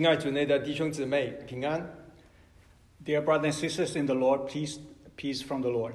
[0.00, 1.88] 亲爱主内的弟兄姊妹，平安。
[3.04, 4.78] Dear brothers and sisters in the Lord, peace,
[5.16, 5.94] peace from the Lord.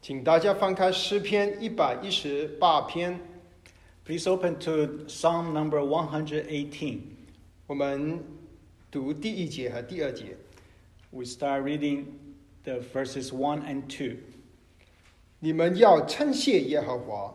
[0.00, 3.20] 请大家翻开诗篇一百一十八篇，
[4.04, 6.98] Please open to Psalm number 118.
[7.68, 8.18] 我们
[8.90, 10.36] 读第一节和第二节。
[11.10, 12.06] We start reading
[12.64, 14.16] the verses 1 and 2.
[15.38, 17.32] 你们要称谢耶和华，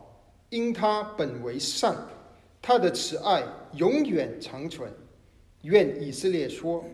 [0.50, 1.96] 因他本为善，
[2.62, 3.44] 他的慈爱
[3.76, 4.92] 永远长存。
[5.62, 6.86] 愿以色列说，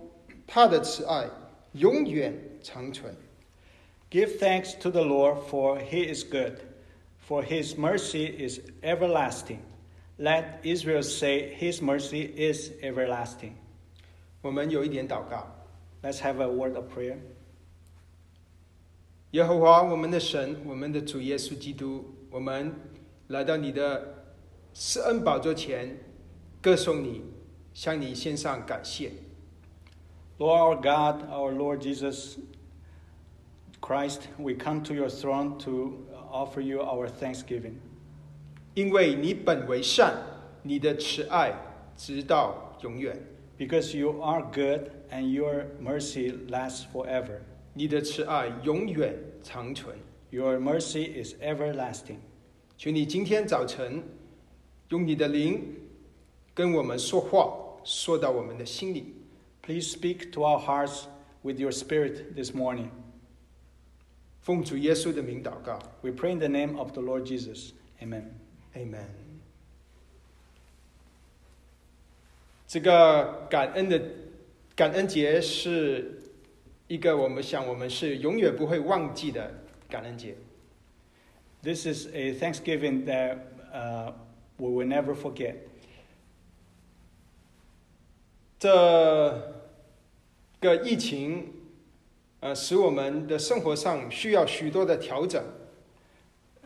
[0.48, 1.30] 他的慈爱
[1.74, 3.16] 永远长存。
[4.10, 6.60] Give thanks to the Lord, for he is good,
[7.28, 9.60] for his mercy is everlasting.
[10.18, 13.54] Let Israel say, His mercy is everlasting.
[14.42, 15.48] 我们有一点祷告，
[16.04, 17.18] Let's have a word of prayer.
[19.32, 22.76] 耶和华我们的神，我们的主耶稣基督，我们
[23.30, 24.24] 来到你的
[24.76, 25.98] 施恩宝座前，
[26.62, 27.24] 歌颂你，
[27.78, 29.12] 向你献上感谢。
[30.38, 32.38] Lord our God, our Lord Jesus
[33.82, 37.76] Christ, we come to your throne to offer you our thanksgiving.
[38.74, 40.14] 因为你本为善，
[40.64, 41.54] 你的慈爱
[41.96, 43.16] 直到永远，
[43.58, 47.42] Because you are good and your mercy lasts forever.
[47.74, 49.96] 你的慈爱永远长存。
[50.32, 52.18] Your mercy is everlasting.
[52.78, 54.04] 求你今天早晨
[54.90, 55.76] 用你的灵
[56.56, 57.56] 跟我们说话，
[57.88, 59.14] 说到我们的心里。
[59.62, 61.06] Please speak to our hearts
[61.42, 62.90] with your spirit this morning.
[64.42, 67.72] 奉主耶稣的名祷告 We pray in the name of the Lord Jesus.
[68.02, 68.26] Amen.
[68.76, 69.08] ，Amen。
[72.68, 74.02] 这个感恩的
[74.76, 76.20] 感恩节是
[76.88, 80.36] 一个我们想我们是永远不会忘记的感恩节。
[81.62, 83.38] This is a thanksgiving that
[83.74, 84.12] uh,
[84.58, 85.56] we will never forget.
[88.59, 89.55] 这
[90.61, 91.53] 个疫情，
[92.41, 95.43] 呃，使我们的生活上需要许多的调整。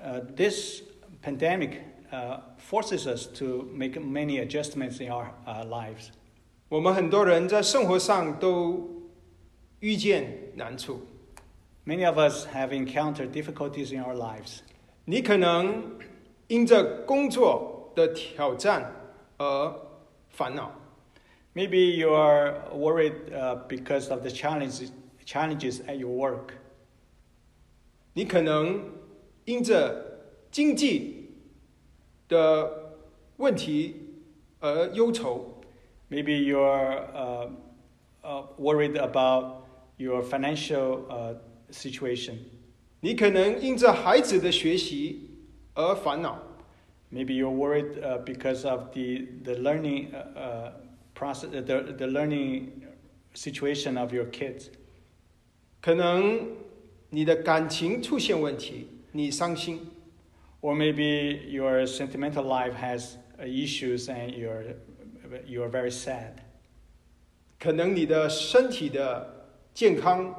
[0.02, 0.82] Uh, this
[1.22, 1.80] pandemic
[2.10, 6.08] uh, forces us to make many adjustments in our uh, lives.
[6.68, 8.88] 我们很多人在生活上都
[9.80, 11.02] 遇见难处。
[11.84, 14.60] Many of us have encountered difficulties in our lives.
[15.04, 15.98] 你可能
[16.46, 18.92] 因着工作的挑战
[19.36, 19.74] 而
[20.30, 20.72] 烦恼，
[21.53, 24.91] Maybe you are worried uh, because of the challenges,
[25.25, 26.53] challenges at your work.
[28.13, 28.91] 你可能
[29.45, 30.19] 因着
[30.51, 31.31] 经济
[32.27, 32.95] 的
[33.37, 33.95] 问题
[34.59, 35.61] 而忧愁，
[36.09, 37.49] Maybe you are uh,
[38.23, 39.63] uh, worried about
[39.97, 41.35] your financial uh,
[41.71, 42.35] situation.
[43.01, 45.29] 你可能因着孩子的学习
[45.73, 46.41] 而烦恼。
[47.11, 50.71] Maybe you're worried uh, because of the, the learning uh, uh,
[51.21, 52.83] process, uh, the, the learning
[53.33, 54.69] situation of your kids.
[55.81, 56.57] 可能
[57.09, 59.79] 你的感情出现问题，你伤心；
[60.61, 64.75] Or maybe your sentimental life has uh, issues and you're,
[65.47, 66.33] you're very sad.
[67.59, 70.33] 可能你的身体的健康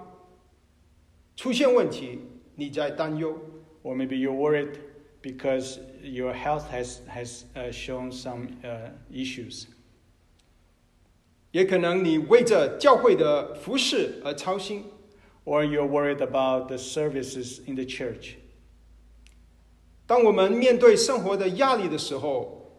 [1.37, 2.19] 出现问题，
[2.57, 3.39] 你在担忧；
[3.83, 4.79] Or maybe you're worried
[5.23, 9.67] because your health has, has uh, shown some uh, issues.
[11.53, 14.85] 也可能你为着教会的服饰而操心。
[15.45, 18.35] Or you're worried about the services in the church.
[20.07, 22.71] 当我们面对生活的压力的时候，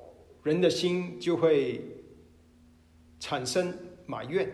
[0.44, 1.82] 人的心就会
[3.20, 3.74] 产生
[4.06, 4.52] 埋怨。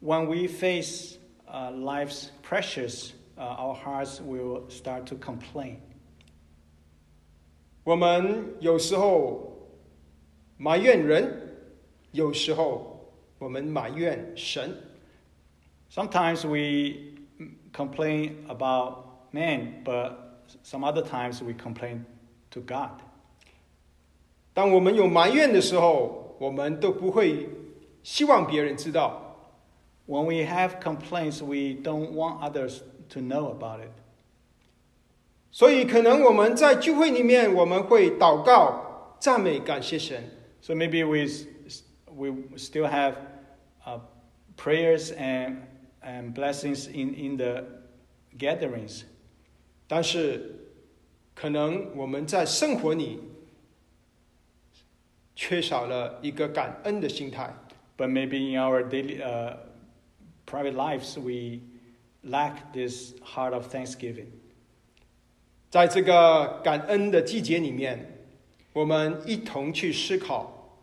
[0.00, 1.16] When we face
[1.48, 5.78] uh, life's pressures, uh, our hearts will start to complain.
[7.82, 9.68] 我们有时候
[10.56, 11.56] 埋怨人，
[12.12, 12.89] 有时候
[13.40, 14.76] 我们埋怨神。
[15.90, 20.12] Sometimes we mm, complain about man, but
[20.62, 22.04] some other times we complain
[22.50, 23.00] to God.
[24.54, 27.48] 当我们有埋怨的时候，我们都不会
[28.02, 29.22] 希望别人知道。
[30.06, 32.78] When we have complaints, we don't want others
[33.10, 33.90] to know about it.
[35.50, 40.30] 所以，可能我们在聚会里面，我们会祷告、赞美、感谢神。
[40.60, 41.82] So maybe we, s- s-
[42.14, 43.14] we still have
[43.84, 43.98] uh,
[44.56, 45.62] prayers and,
[46.02, 47.64] and blessings in, in the
[48.38, 49.04] gatherings.
[49.88, 50.54] 但是，
[51.34, 53.20] 可能我们在生活里
[55.34, 57.54] 缺少了一个感恩的心态。
[57.96, 59.56] But maybe in our daily uh,
[60.44, 61.60] private lives, we
[62.22, 64.26] lack this heart of thanksgiving.
[65.70, 68.24] 在这个感恩的季节里面，
[68.72, 70.78] 我们一同去思考，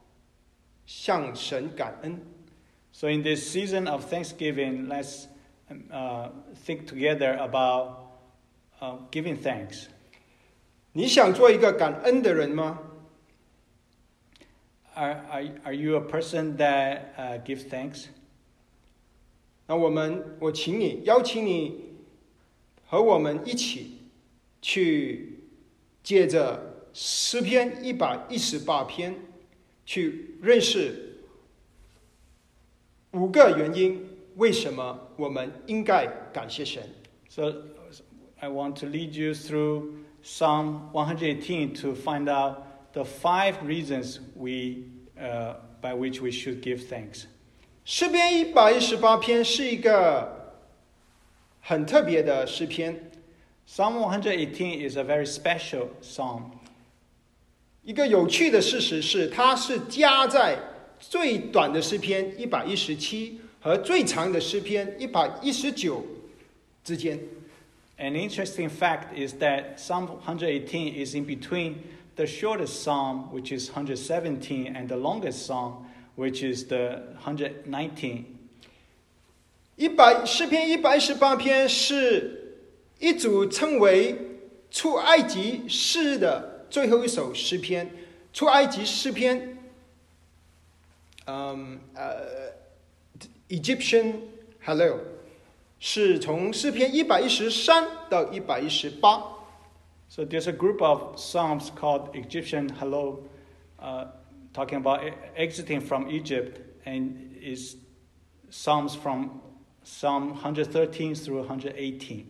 [0.86, 2.20] 向神感恩。
[2.98, 5.28] So in this season of Thanksgiving, let's
[5.70, 6.30] um, uh,
[6.66, 8.12] think together about
[8.80, 9.88] uh, giving thanks.
[10.92, 12.80] 你想做一个感恩的人吗？
[14.96, 18.06] Are, are, are you a person that uh, gives thanks?
[19.66, 21.96] 那我们，我请你，邀请你
[22.86, 24.04] 和我们一起
[24.62, 25.40] 去
[26.04, 29.16] 借着诗篇一百一十八篇，
[29.84, 31.07] 去认识
[33.12, 34.04] 五个原因，
[34.36, 36.82] 为什么我们应该感谢神。
[37.30, 37.54] So
[38.40, 42.64] I want to lead you through Psalm 118 to find out
[42.94, 44.86] the five reasons we,
[45.18, 47.26] uh, by which we should give thanks.
[47.86, 50.56] 诗篇一百一十八篇是一个
[51.62, 53.12] 很特别的诗篇，
[53.68, 56.44] Psalm 118 is a very special psalm.
[57.84, 60.58] 一个有趣的事实是，它是加在
[61.01, 66.05] 最短的诗篇一百一十七和最长的诗篇一百一十九
[66.85, 67.19] 之间。
[67.99, 71.75] An interesting fact is that Psalm 118 is in between
[72.15, 75.85] the shortest psalm, which is 117, and the longest psalm,
[76.17, 78.25] which is the 119.
[79.77, 82.59] 一百诗篇一百一十八篇是
[82.99, 84.17] 一组称为
[84.71, 87.91] 出埃及诗的最后一首诗篇。
[88.33, 89.58] 出埃及诗篇，
[91.29, 92.53] um, uh, 嗯呃
[93.49, 94.15] ，Egyptian
[94.65, 94.99] Hallel，
[95.79, 99.23] 是从诗篇一百一十三到一百一十八。
[100.09, 103.19] So there's a group of psalms called Egyptian Hallel,
[103.79, 104.07] uh,
[104.55, 105.01] talking about
[105.37, 107.77] exiting from Egypt, and is
[108.51, 109.43] psalms from
[109.85, 112.25] Psalm 113 through 118.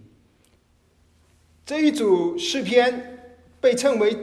[1.64, 3.20] 这一组诗篇
[3.60, 4.16] 被称为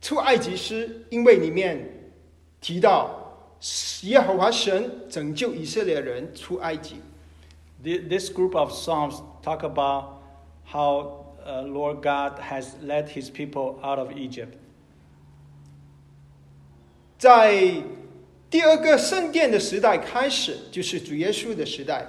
[0.00, 2.12] 出埃及诗，因为里面
[2.60, 3.23] 提到。
[4.02, 6.96] 耶和华神拯救以色列人出埃及。
[7.82, 10.22] Thi- This group of psalms talk about
[10.66, 14.58] how uh, Lord God has led His people out of Egypt.
[17.18, 17.82] 在
[18.50, 22.06] 第二个圣殿的时代开始，就是主耶稣的时代，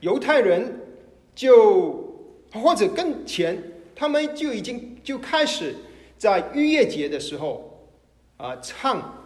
[0.00, 0.80] 犹太人
[1.34, 3.62] 就或者更前，
[3.94, 5.74] 他们就已经就开始
[6.18, 7.88] 在逾越节的时候
[8.36, 9.19] 啊唱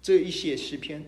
[0.00, 1.04] 这一些诗篇。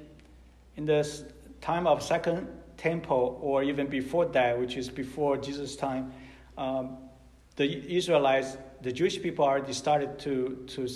[0.76, 1.24] In the s-
[1.60, 2.46] time of Second
[2.76, 6.12] Temple, or even before that, which is before Jesus' time,
[6.56, 6.98] um,
[7.56, 10.86] the Israelites, the Jewish people, already started to to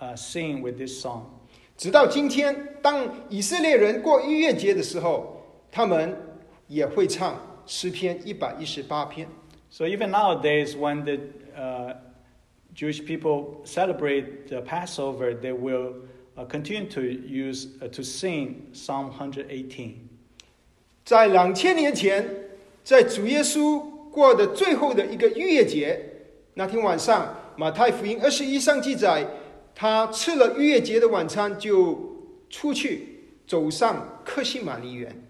[0.00, 1.26] uh, sing with this song.
[1.76, 6.16] 直到今天，当以色列人过逾越节的时候，他们
[6.68, 9.28] 也会唱诗篇一百一十八篇。
[9.70, 11.18] So even nowadays, when the
[11.60, 11.96] uh,
[12.72, 15.94] Jewish people celebrate the Passover, they will
[16.39, 19.95] uh, continue to use uh, to sing Psalm 118。
[21.03, 22.25] 在两千年前，
[22.83, 25.99] 在主耶稣过的最后的一个逾越节
[26.53, 29.27] 那天晚上，马太福音二十一上记载，
[29.75, 35.23] 他吃了逾越节的晚餐，就出去走上客西马尼园。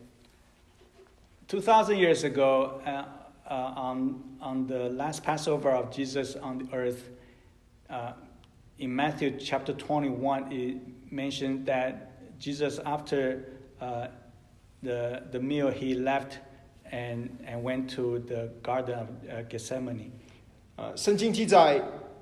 [1.47, 3.04] Two thousand years ago, uh,
[3.49, 7.09] uh, on on the last Passover of Jesus on the earth,
[7.89, 8.11] uh,
[8.78, 10.51] in Matthew chapter twenty-one,
[11.10, 13.44] mentioned that Jesus, after
[13.81, 14.08] uh,
[14.82, 16.38] the, the meal, he left
[16.91, 20.10] and, and went to the Garden of uh, Gethsemane.
[20.76, 21.81] 啊，圣经记载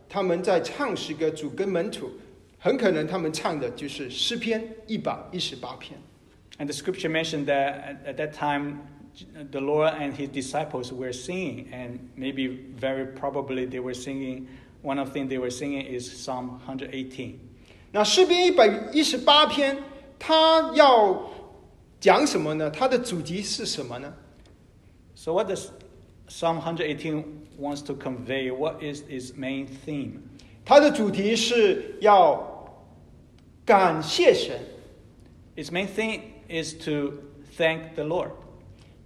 [0.09, 2.11] 他们在唱诗歌，主跟门徒，
[2.59, 5.99] 很可能他们唱的就是诗篇一百一十八篇。
[6.59, 8.83] And the scripture mentioned that at, at that time,
[9.51, 14.49] the Lord and his disciples were singing, and maybe very probably they were singing.
[14.83, 17.39] One of the things they were singing is Psalm 118.
[17.98, 19.76] 那诗篇一百一十八篇，
[20.20, 21.20] 它要
[22.00, 22.70] 讲什么呢？
[22.70, 24.14] 它的主题是什么呢
[25.16, 25.70] ？So, what does
[26.30, 27.24] Psalm 118
[27.60, 28.56] wants to convey?
[28.56, 30.20] What is its main theme?
[30.64, 32.72] 它的主题是要
[33.66, 34.60] 感谢神。
[35.56, 37.14] Its main theme is to
[37.58, 38.30] thank the Lord.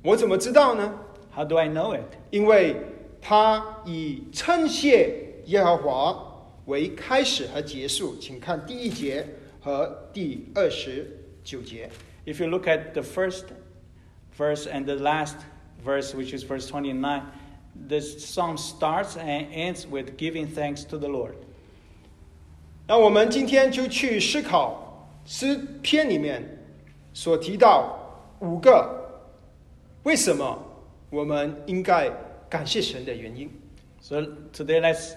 [0.03, 0.93] 我怎么知道呢
[1.33, 2.17] ？How do I know it?
[2.29, 2.75] 因为
[3.21, 6.30] 他以称谢耶和华
[6.66, 9.26] 为开始和结束，请看第一节
[9.60, 11.88] 和第二十九节。
[12.25, 13.44] If you look at the first
[14.36, 15.36] verse and the last
[15.84, 17.22] verse, which is verse 29,
[17.88, 21.34] this psalm starts and ends with giving thanks to the Lord.
[22.88, 26.64] 那我们今天就去思考诗篇里面
[27.12, 27.98] 所提到
[28.40, 29.22] 五个
[30.04, 30.62] 为什么
[31.10, 32.10] 我们应该
[32.48, 33.50] 感谢神的原因。
[34.00, 34.22] So
[34.52, 35.14] today, let's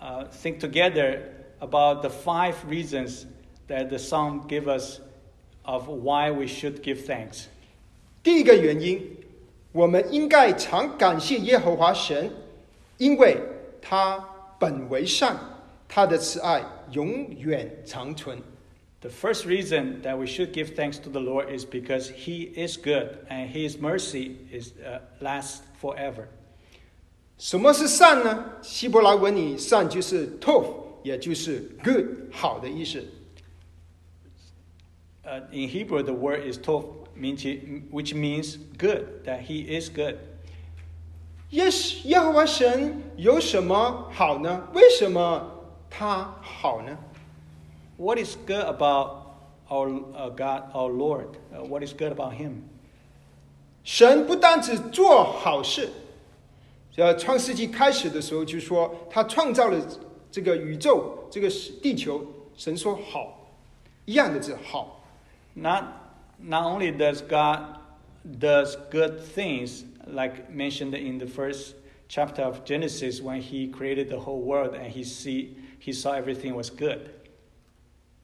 [0.00, 1.22] uh, think together
[1.60, 3.26] about the five reasons
[3.68, 5.00] that the psalm gives us
[5.64, 7.46] of why we should give thanks.
[8.22, 9.00] 第一个原因，
[9.72, 12.30] 我们应该常感谢耶和华神，
[12.98, 13.38] 因为
[13.80, 14.18] 他
[14.58, 15.36] 本为善，
[15.88, 16.62] 他的慈爱
[16.92, 18.38] 永远长存。
[19.00, 22.76] The first reason that we should give thanks to the Lord is because He is
[22.76, 26.28] good and His mercy is uh, lasts forever.
[27.40, 28.44] 什么是善呢？
[28.62, 30.66] 希伯来文里善就是 tov，
[31.02, 33.04] 也就是 good 好的意思。
[35.24, 37.42] Uh, in Hebrew, the word is tov, means-
[37.90, 40.16] which means good, that He is good.
[41.50, 44.68] 耶稣耶和华神有什么好呢？
[44.72, 46.96] 为什么他好呢？
[47.98, 49.26] What is good about
[49.68, 51.28] our uh, God, our Lord?
[51.52, 52.62] Uh, what is good about Him?
[53.84, 55.90] 神不单只做好事，
[56.96, 59.78] 呃，创世纪开始的时候就说他创造了
[60.30, 61.48] 这个宇宙，这个
[61.82, 62.26] 地球，
[62.56, 63.52] 神说好，
[64.06, 65.04] 一样的字好。
[65.54, 65.84] Not,
[66.38, 67.78] not only does God
[68.40, 71.74] does good things, like mentioned in the first
[72.08, 76.54] chapter of Genesis, when He created the whole world and He see He saw everything
[76.54, 77.00] was good.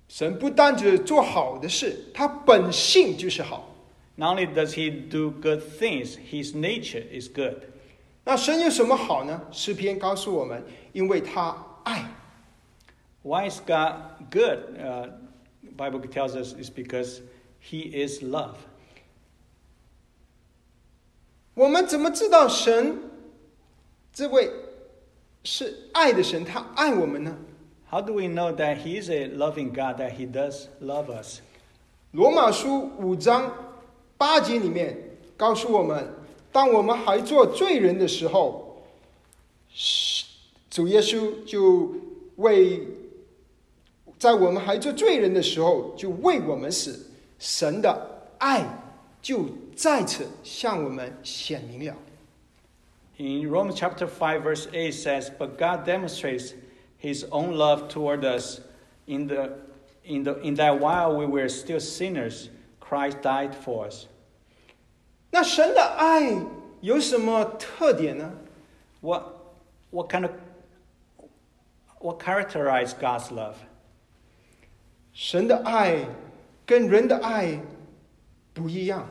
[0.08, 3.74] 神不单只做好的事，他本性就是好。
[4.16, 7.62] Not only does He do good things, His nature is good.
[8.27, 9.41] 那神有什么好呢？
[9.53, 11.55] 诗篇告诉我们，因为他
[11.85, 12.03] 爱。
[13.21, 13.93] Why is God
[14.29, 14.77] good?
[14.77, 15.11] Uh,
[15.77, 17.21] Bible tells us is because
[17.63, 18.55] He is love.
[21.53, 22.99] 我们怎么知道神
[24.11, 24.51] 这位
[25.45, 26.43] 是爱的神？
[26.43, 27.37] 他爱我们呢
[27.89, 31.39] ？How do we know that He is a loving God, that He does love us?
[32.11, 33.49] 罗马书五章
[34.17, 36.13] 八节里面告诉我们，
[36.56, 38.82] 当我们还做罪人的时候，
[39.68, 40.24] 是
[40.70, 41.94] 主耶稣就
[42.36, 42.86] 为
[44.18, 48.64] 在我们还做罪人的时候，就为我们死，神的爱
[49.20, 51.96] 就在此向我们显明了。
[53.18, 56.54] In Romans chapter 5 verse 8 says, "But God demonstrates
[57.00, 58.60] his own love toward us
[59.06, 59.58] in the
[60.04, 62.48] in the in that while we were still sinners,
[62.80, 64.06] Christ died for us."
[65.30, 66.36] 那神的爱
[66.80, 68.32] 有什么特点呢？
[69.00, 69.24] What
[69.90, 70.32] what kind of
[72.00, 73.54] what characterized God's love?
[75.12, 76.06] 神的爱
[76.66, 77.60] 跟人的爱
[78.52, 79.08] 不一样。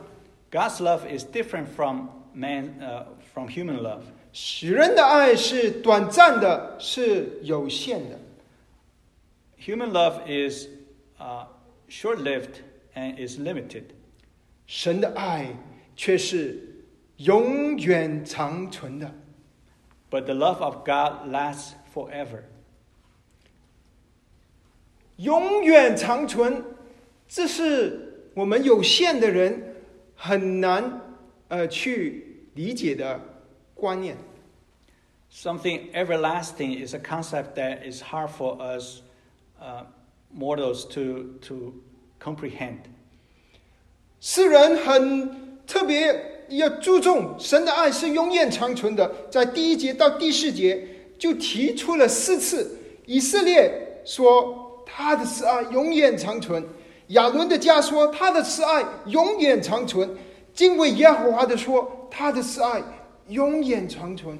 [0.50, 4.02] God's love is different from man uh, from human love.
[4.32, 8.16] 使人的爱是短暂的，是有限的；
[9.60, 10.68] Human love is
[11.20, 11.46] uh,
[11.88, 12.60] short-lived
[12.94, 13.84] and is limited.
[14.66, 15.54] 神的爱
[15.96, 16.84] 却是
[17.18, 19.14] 永远长存的。
[20.10, 22.44] But the love of God lasts forever.
[25.16, 26.64] 永远长存，
[27.28, 29.76] 这是我们有限的人
[30.16, 31.00] 很难
[31.48, 33.20] 呃去理解的
[33.74, 34.16] 观念。
[35.30, 39.00] Something everlasting is a concept that is hard for us
[39.60, 39.84] uh,
[40.30, 41.74] mortals to, to
[42.20, 42.80] comprehend.
[44.20, 50.87] 世人很 特别要注重神的爱是永远长存的，在第一节到第四节
[51.19, 56.63] 就提出了四次，以色列说他的慈爱永远长存，
[57.07, 60.09] 亚伦的家说他的慈爱永远长存，
[60.53, 62.81] 敬畏耶和华的说他的慈爱
[63.27, 64.39] 永远长存。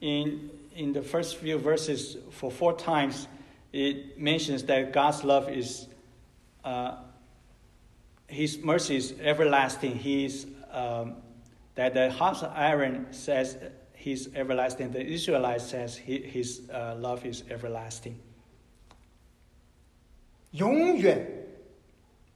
[0.00, 3.26] In, in the first few verses, for four times,
[3.70, 5.88] it mentions that God's love is,
[6.64, 6.92] uh,
[8.29, 9.97] His mercy is everlasting.
[9.97, 11.15] He's, um,
[11.75, 13.57] that the house of Aaron says
[13.93, 14.91] He's everlasting.
[14.91, 18.19] The Israelites says he, His uh, love is everlasting.
[20.51, 21.27] 永远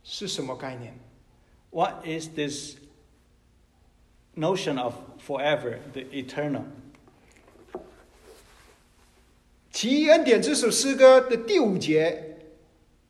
[0.03, 0.94] 是什么概念？
[1.70, 2.77] What is this
[4.36, 6.63] notion of forever, the eternal?
[9.72, 12.38] 奇异恩典这首诗歌的第五节，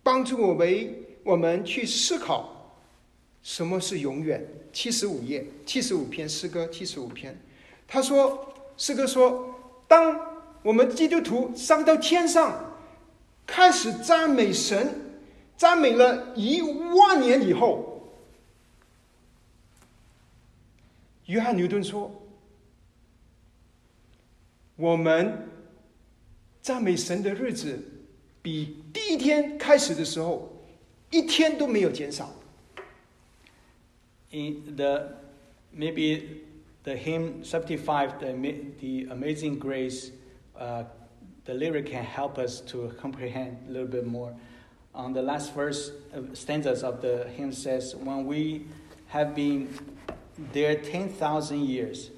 [0.03, 2.52] 帮助我们我们去思考
[3.44, 4.44] 什么是永远。
[4.72, 7.40] 七十五页，七十五篇诗歌，七十五篇，
[7.86, 9.54] 他说，诗歌说，
[9.86, 10.18] 当
[10.64, 12.74] 我们基督徒上到天上，
[13.46, 15.20] 开始赞美神，
[15.56, 18.10] 赞美了一万年以后，
[21.26, 22.10] 约翰牛顿说，
[24.74, 25.50] 我们。
[26.64, 27.78] 赞美神的日子，
[28.40, 30.64] 比第一天开始的时候，
[31.10, 32.34] 一天都没有减少。
[34.35, 35.12] In the
[35.73, 36.41] maybe
[36.83, 40.11] the hymn 75, the, the Amazing Grace,
[40.59, 40.83] uh,
[41.45, 44.35] the lyric can help us to comprehend a little bit more.
[44.93, 48.67] On the last verse uh, stanzas of the hymn says, "When we
[49.07, 49.73] have been
[50.53, 52.11] there 10,000 years,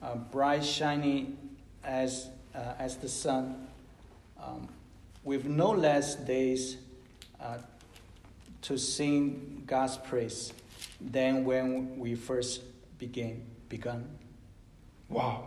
[0.00, 1.36] uh, bright shining
[1.82, 3.66] as, uh, as the sun,
[4.40, 4.68] um,
[5.24, 6.76] with no less days
[7.40, 7.58] uh,
[8.62, 10.52] to sing God's praise
[11.12, 12.62] than when we first
[12.98, 13.36] began,
[13.68, 14.04] begun.
[15.08, 15.40] 哇！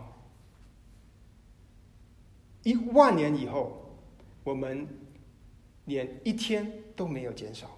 [2.64, 3.96] 一万年以后，
[4.44, 4.88] 我们
[5.86, 7.78] 连一天都没有减少。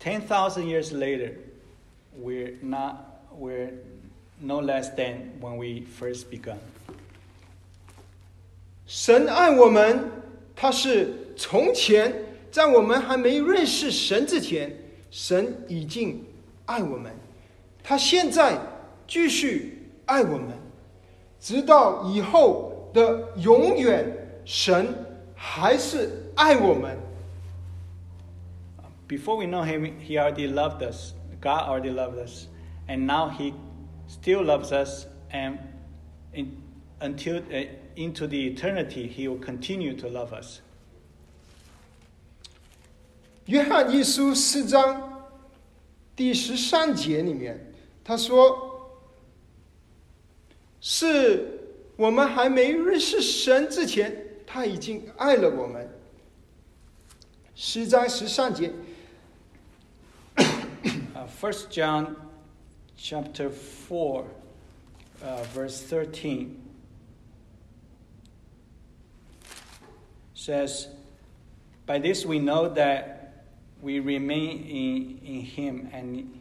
[0.00, 1.32] Ten thousand years later,
[2.16, 2.96] we're, not,
[3.36, 3.72] we're
[4.40, 6.58] no less than when we first begun.
[8.86, 10.10] 神爱我们，
[10.54, 14.74] 他是从前在我们还没认识神之前，
[15.10, 16.24] 神已经
[16.67, 17.11] 爱我们，
[17.83, 18.57] 他现在
[19.07, 20.57] 继续爱我们，
[21.39, 24.05] 直到以后的永远，
[24.45, 24.95] 神
[25.35, 26.97] 还是爱我们。
[29.07, 31.13] Before we know him, he already loved us.
[31.41, 32.47] God already loved us.
[32.87, 33.53] And now he
[34.07, 35.05] still loves us.
[35.29, 35.57] And
[36.33, 36.57] in,
[36.99, 37.65] until uh,
[37.95, 40.61] into the eternity, he will continue to love us.
[43.45, 45.06] 约翰一书四章
[46.17, 51.59] 第十三节里面，他说：“是
[51.95, 55.89] 我们还没认识神之前，他已经爱了我们。”
[57.55, 58.71] 十章十三节，
[61.15, 62.15] Uh, 1 John
[62.97, 64.25] chapter 4,
[65.23, 66.57] uh, verse 13
[70.35, 70.87] says,
[71.85, 73.16] By this we know that
[73.81, 76.39] we remain in, in him and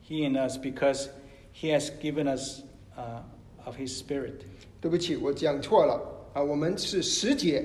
[0.00, 1.10] he in us because
[1.52, 2.62] he has given us
[2.96, 3.20] uh,
[3.64, 4.44] of his spirit.
[4.80, 6.00] 对不起，我讲错了
[6.32, 6.42] 啊！
[6.42, 7.64] 我们是十节，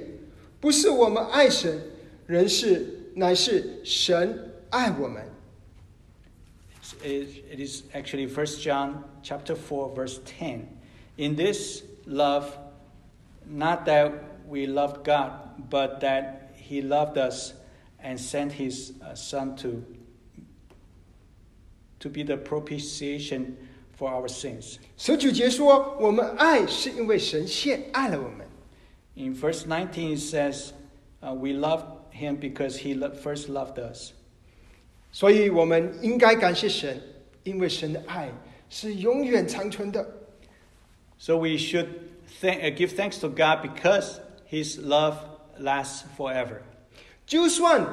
[0.59, 1.79] 不是我们爱神，
[2.27, 5.23] 人是乃是神爱我们。
[7.03, 10.67] It, it is actually 1 John chapter 4 verse 10.
[11.17, 12.57] In this love,
[13.49, 14.11] not that
[14.47, 15.31] we loved God,
[15.69, 17.53] but that he loved us
[18.03, 19.83] and sent his uh, son to
[21.99, 23.57] to be the propitiation
[23.97, 24.77] for our sins.
[24.97, 28.45] 十九节说，我们爱是因为神先爱了我们。
[29.15, 30.73] In verse 19 it says,
[31.21, 34.11] uh, we love him because he lo- first loved us.
[35.11, 37.01] 所以我们应该感谢神，
[37.43, 38.29] 因为神的爱
[38.69, 40.05] 是永远长存的。
[41.17, 41.87] So we should
[42.41, 44.19] thank, uh, give thanks to God because
[44.51, 45.15] his love
[45.57, 46.61] lasts forever.
[47.30, 47.86] 就算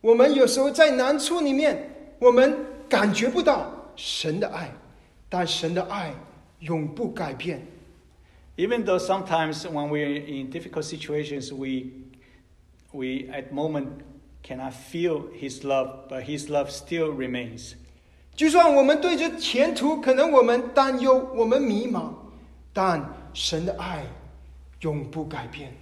[0.00, 4.68] 我们有时候在难处里面，我们感觉不到神的爱，
[5.28, 6.12] 但神的爱
[6.58, 7.64] 永不改变。
[8.56, 11.92] Even though sometimes when we're in difficult situations, we,
[12.90, 13.86] we at moment
[14.42, 17.74] cannot feel His love, but His love still remains.
[18.34, 22.10] 就算我们对着前途，可能我们担忧，我们迷茫，
[22.72, 24.04] 但神的爱
[24.80, 25.72] 永不改变。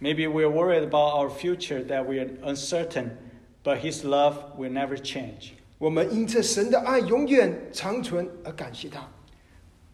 [0.00, 3.18] Maybe we're worried about our future, that we're uncertain,
[3.62, 5.52] but His love will never change.
[5.78, 9.08] 我们因着神的爱永远长存而感谢他。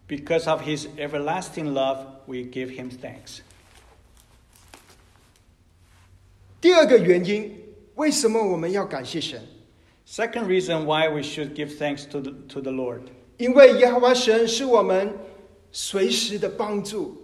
[0.07, 3.39] Because of His everlasting love, we give Him thanks.
[6.61, 7.57] 第二个原因，
[7.95, 9.41] 为什么我们要感谢神？
[10.07, 13.01] Second reason why we should give thanks to the, to the Lord,
[13.37, 15.13] 因为耶和华神是我们
[15.71, 17.23] 随时的帮助。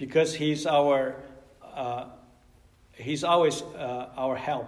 [0.00, 1.14] because He's our,
[1.74, 2.04] uh,
[2.96, 4.66] He's always uh, our help.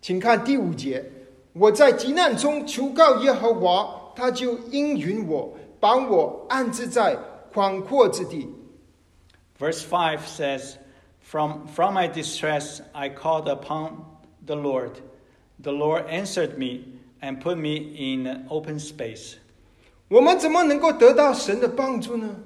[0.00, 1.04] 请看第五节，
[1.52, 7.16] 我在急难中求告耶和华，他就应允我，把我安置在
[7.52, 8.48] 广阔之地。
[9.58, 10.76] Verse 5 says,
[11.20, 14.04] from, from my distress I called upon
[14.44, 15.00] the Lord.
[15.60, 19.36] The Lord answered me and put me in an open space.
[20.08, 22.36] 我们怎么能够得到神的帮助呢？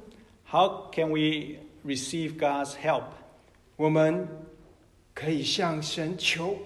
[0.51, 3.05] How can we receive God's help?
[3.77, 4.27] 我们
[5.15, 6.57] 可以向神求，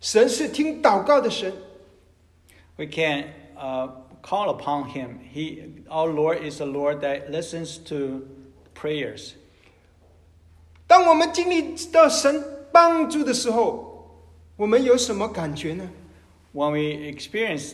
[0.00, 1.52] 神是听祷告的神。
[2.76, 3.24] We can
[3.56, 3.90] uh,
[4.22, 5.18] call upon Him.
[5.32, 8.26] He, our Lord is a Lord that listens to
[8.74, 9.32] prayers.
[10.86, 14.22] 当我们经历到神帮助的时候，
[14.56, 15.90] 我们有什么感觉呢？
[16.52, 17.72] When we experience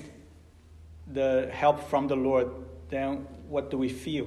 [1.12, 2.48] the help from the Lord,
[2.90, 3.18] then
[3.50, 4.26] what do we feel?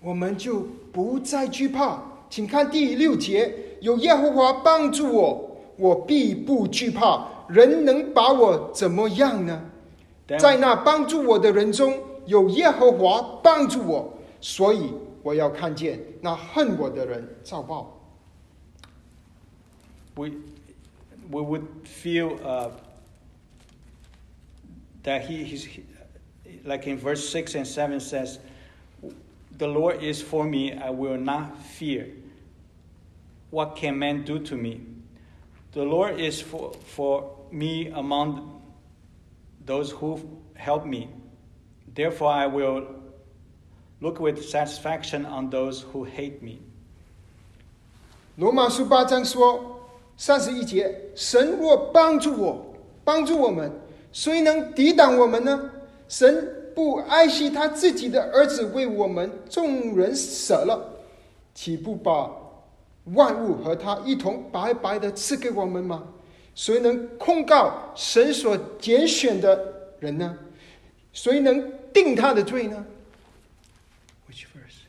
[0.00, 0.60] 我们就
[0.92, 2.02] 不再惧怕。
[2.34, 7.26] 请看第六节：有耶和华帮助我，我必不惧怕。
[7.48, 9.70] 人能把我怎么样呢？
[10.28, 14.92] Then, 在那帮助我的人中，有耶和华帮助我，所以
[15.22, 17.96] 我要看见那恨我的人遭报。
[20.16, 20.30] we,
[21.30, 22.70] we would feel uh,
[25.02, 25.66] that he, he's,
[26.64, 28.38] like in verse 6 and 7 says,
[29.56, 32.06] The Lord is for me, I will not fear.
[33.54, 34.80] What can man do to me?
[35.72, 38.60] The Lord is for, for me among
[39.64, 40.20] those who
[40.54, 41.08] help me.
[41.94, 42.86] Therefore, I will
[44.00, 46.60] look with satisfaction on those who hate me.
[48.36, 49.80] 罗马书八章说，
[50.16, 53.70] 三十一节，神若帮助我，帮助我们，
[54.12, 55.70] 谁能抵挡我们呢？
[56.08, 61.00] 神不爱惜他自己的儿子，为我们众人舍了，
[61.52, 62.30] 岂不把
[63.04, 66.06] 万物和他一同白白的赐给我们吗？
[66.54, 70.36] 谁能控告神所拣选的人呢？
[71.12, 72.84] 谁能定他的罪呢
[74.28, 74.84] Which verse?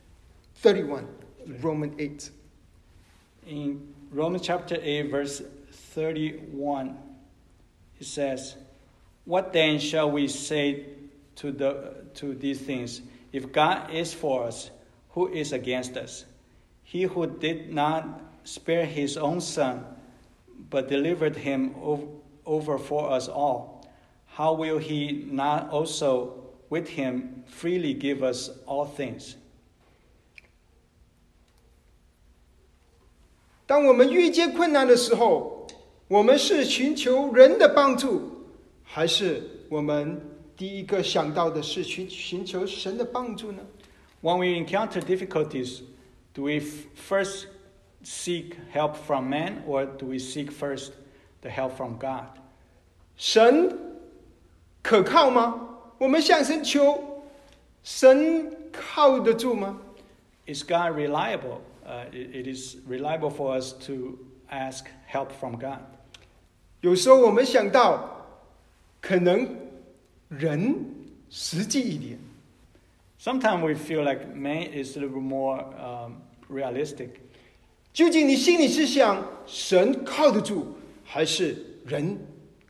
[0.62, 1.06] ？Thirty-one,
[1.62, 2.30] Roman eight.
[3.48, 5.42] In Romans chapter 8, verse
[5.96, 6.96] 31,
[8.00, 8.56] it says,
[9.26, 10.86] What then shall we say
[11.38, 13.02] to, the, to these things?
[13.32, 14.70] If God is for us,
[15.12, 16.26] who is against us?
[16.86, 18.04] He who did not
[18.44, 19.84] spare his own son,
[20.70, 22.08] but delivered him ov-
[22.46, 23.86] over for us all,
[24.36, 26.34] how will he not also
[26.70, 29.36] with him freely give us all things?
[33.66, 35.66] 当我们遇见困难的时候，
[36.10, 38.22] 我们是寻求人的帮助，
[38.84, 40.20] 还是我们
[40.58, 43.62] 第一个想到的是寻寻求神的帮助呢？
[44.22, 45.84] When we encounter difficulties,
[46.36, 47.48] do we f- first
[48.04, 50.94] seek help from man or do we seek first
[51.42, 52.26] the help from God?
[53.18, 53.78] 神
[54.82, 55.68] 可靠吗？
[56.00, 57.24] 我们向神求，
[57.84, 59.80] 神靠得住吗？
[60.48, 61.60] Is God reliable?
[61.86, 64.18] Uh, it- it is reliable for us to
[64.50, 65.80] ask help from God.
[66.82, 68.26] 有时候我们想到，
[69.02, 69.48] 可能
[70.30, 70.86] 人
[71.30, 72.20] 实际一点，
[73.20, 77.10] Sometimes we feel like man is a little more um, realistic.
[77.94, 80.66] 究竟你心里是想神靠得住，
[81.04, 82.18] 还是人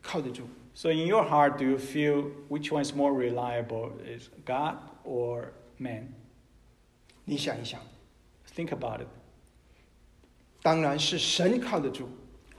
[0.01, 0.41] 靠得住？
[0.73, 3.91] So, in your heart, do you feel which one is more reliable?
[4.05, 6.07] Is God or man?
[7.25, 7.79] 你想一想，
[8.55, 9.07] Think about it.
[10.63, 12.09] 当然是神靠得住。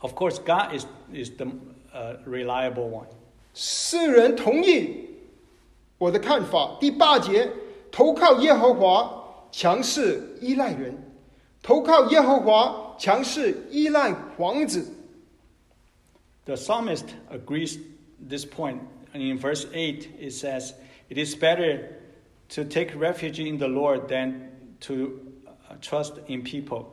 [0.00, 1.46] Of course, God is, is the
[1.94, 3.06] uh, reliable one.
[3.54, 5.08] 世人同意
[5.98, 6.76] 我的看法。
[6.80, 7.50] 第八节，
[7.90, 10.94] 投靠耶和华，强势依赖人；
[11.66, 14.92] 投靠耶和华，强势依赖王子。
[16.44, 17.78] The psalmist agrees
[18.28, 18.80] this point.
[19.14, 20.72] And in verse 8, it says,
[21.08, 22.00] It is better
[22.50, 24.50] to take refuge in the Lord than
[24.80, 26.86] to uh, trust in people.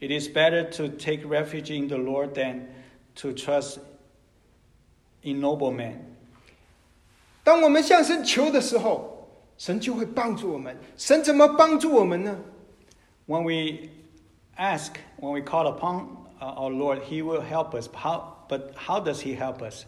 [0.00, 2.68] It is better to take refuge in the Lord than
[3.16, 3.78] to trust
[5.22, 5.98] in noble men.
[7.44, 10.76] 当我们向神求的时候，神就会帮助我们。
[10.96, 12.38] 神怎么帮助我们呢？
[13.26, 13.88] When we
[14.56, 17.88] ask, when we call upon uh, our Lord, He will help us.
[17.94, 19.84] How, but how does He help us?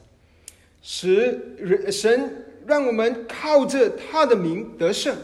[0.80, 5.16] 使人神让我们靠着他的名得胜。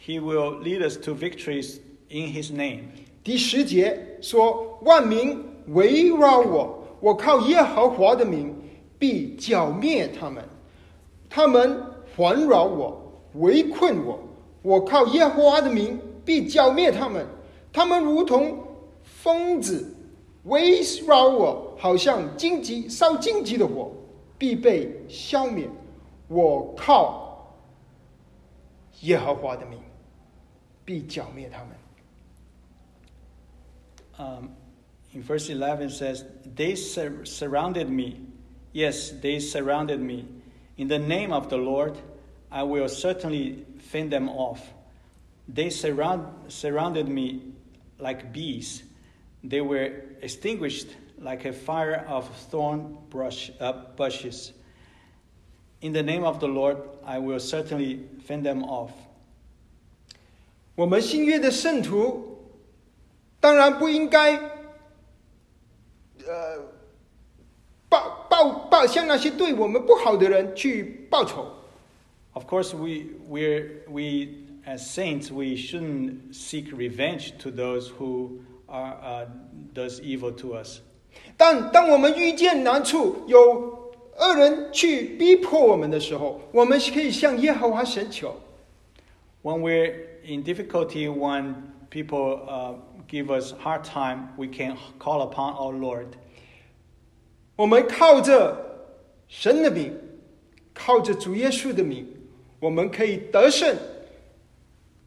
[0.00, 2.84] He will lead us to victories in His name.
[3.24, 8.54] 第十节说：“万民围绕我，我靠耶和华的名
[8.98, 10.44] 必剿灭他们；
[11.28, 11.82] 他们
[12.16, 14.20] 环绕我，围困我，
[14.62, 17.26] 我靠耶和华的名必剿灭他们。
[17.72, 18.66] 他们如同
[19.02, 19.94] 疯子
[20.44, 23.92] 围绕我，好像荆棘烧荆棘的火，
[24.38, 25.68] 必被消灭。
[26.28, 27.54] 我靠
[29.02, 29.78] 耶和华的名
[30.84, 31.68] 必剿灭他们。”
[34.18, 34.48] um,
[35.14, 38.20] in verse 11 says, They sur- surrounded me.
[38.72, 40.26] Yes, they surrounded me.
[40.78, 41.96] In the name of the Lord,
[42.50, 44.60] I will certainly fend them off.
[45.48, 47.52] They surround, surrounded me
[48.00, 48.82] like bees.
[49.42, 50.88] They were extinguished
[51.18, 54.52] like a fire of thorn brush, uh, bushes.
[55.80, 58.90] In the name of the Lord, I will certainly fend them off.
[60.74, 62.38] 我们新约的圣徒，
[63.40, 64.36] 当然不应该，
[66.26, 66.72] 呃，
[67.88, 71.50] 报报报向那些对我们不好的人去报仇。
[72.32, 78.96] Of course, we, we're, we as saints, we shouldn't seek revenge to those who are,
[79.02, 79.26] uh,
[79.72, 80.80] does evil to us.
[81.36, 88.40] 但当我们遇见难处，有恶人去逼迫我们的时候，我们可以向耶和华神求。
[89.42, 89.92] When we're
[90.24, 91.54] in difficulty, when
[91.90, 92.74] people uh,
[93.08, 96.08] give us hard time, we can call upon our Lord.
[97.54, 98.90] 我们靠着
[99.28, 99.96] 神的名，
[100.74, 102.06] 靠着主耶稣的名，
[102.58, 103.76] 我们可以得胜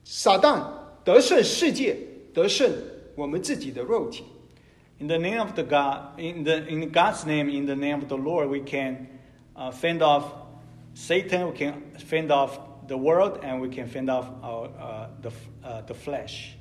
[0.04, 0.64] 撒旦，
[1.04, 1.96] 得胜世界，
[2.34, 2.72] 得胜
[3.16, 4.24] 我们自己的肉体。
[5.00, 8.08] In the name of the God, in the in God's name, in the name of
[8.08, 9.08] the Lord, we can
[9.56, 10.26] uh, fend off
[10.94, 11.48] Satan.
[11.48, 15.48] We can fend off the world, and we can fend off our uh, the f-
[15.64, 16.56] uh, the flesh.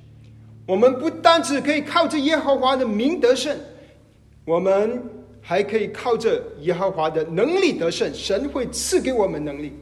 [0.65, 3.57] 我们不单只可以靠着耶和华的名得胜，
[4.45, 5.03] 我们
[5.41, 8.13] 还可以靠着耶和华的能力得胜。
[8.13, 9.73] 神会赐给我们能力。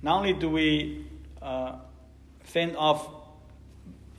[0.00, 1.04] Not only do we
[1.40, 1.76] uh,
[2.51, 3.01] Fend off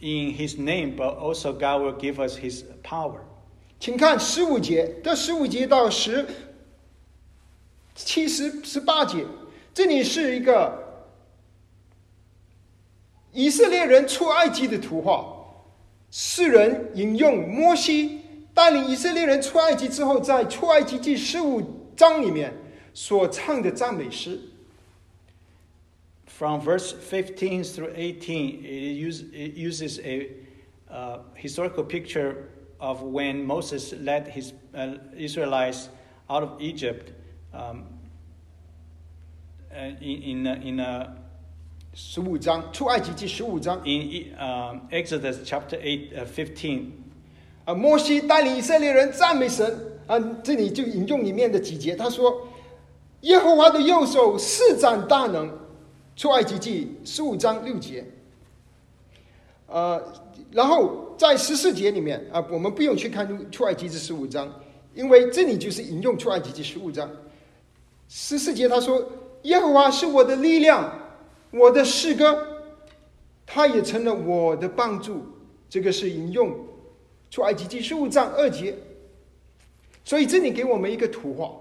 [0.00, 3.20] in His name, but also God will give us His power.
[3.80, 6.26] 请看十五节，这十五节到十
[7.94, 9.24] 七十十八节，
[9.72, 11.06] 这里是一个
[13.32, 15.34] 以色列人出埃及的图画。
[16.10, 18.20] 世人引用摩西
[18.54, 22.52] 带领以色列人出埃及之后，在出埃及记十五章里面
[22.94, 24.40] 所唱的赞美诗。
[26.37, 30.29] From verse 15 through 18, it, use, it uses a
[30.89, 35.89] uh, historical picture of when Moses led his uh, Israelites
[36.29, 37.11] out of Egypt
[37.53, 37.85] um,
[39.71, 41.15] uh, in, in, a- in, a,
[41.93, 46.85] 十五章，出埃及记十五章， in um, Exodus chapter 8, uh, 15.
[47.65, 55.51] 啊，摩西带领以色列人赞美神啊，这里就引用里面的几节，他说：“耶和华的右手施展大能。”
[56.18, 58.04] 出埃及记十五章六节。
[59.68, 60.02] 呃，
[60.50, 64.52] 然后在十四节里面啊，我们不用去看出埃及记十五章，
[64.94, 67.08] 因为这里就是引用出埃及记十五章。
[68.08, 69.12] 十四节他说
[69.44, 70.92] ：“耶和华是我的力量，
[71.52, 72.64] 我的诗歌，
[73.46, 75.22] 他也成了我的帮助。”
[75.70, 76.66] 这个是引用
[77.30, 78.74] 出埃及记十五章二节。
[80.04, 81.52] 所以这里给我们一个图画，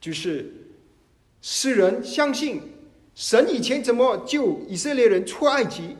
[0.00, 0.52] 就是
[1.40, 2.62] 世人相信
[3.15, 5.95] 神以前怎么救以色列人出埃及，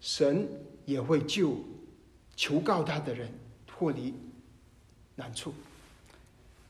[0.00, 0.48] 神
[0.84, 1.56] 也会救
[2.36, 3.28] 求告他的人
[3.66, 4.12] 脱离
[5.16, 5.54] 难处。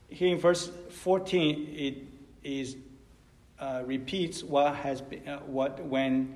[0.09, 0.69] Here in verse
[1.03, 1.95] 14, it
[2.43, 2.75] is
[3.59, 6.27] uh, repeats what has been, uh, what when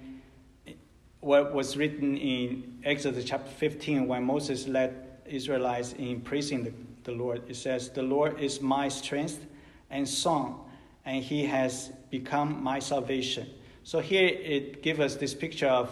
[1.21, 4.93] what was written in Exodus chapter 15 when Moses led
[5.25, 6.71] Israelites in praising the,
[7.03, 7.43] the Lord.
[7.47, 9.45] It says, "The Lord is my strength
[9.91, 10.65] and song,
[11.05, 13.47] and He has become my salvation."
[13.83, 15.89] So here it gives us this picture of,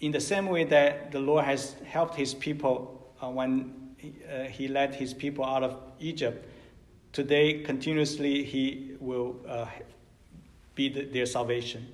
[0.00, 4.44] in the same way that the Lord has helped His people uh, when he, uh,
[4.44, 6.44] He led His people out of Egypt.
[7.12, 9.66] Today, continuously, He will uh,
[10.74, 11.86] be the, their salvation.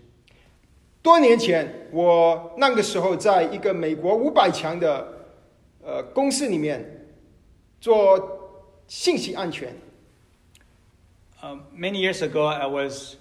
[1.03, 5.27] 多年前，我那个时候在一个美国五百强的
[5.83, 7.07] 呃公司里面
[7.81, 9.75] 做信息安全。
[11.42, 13.16] Um, many years ago, I was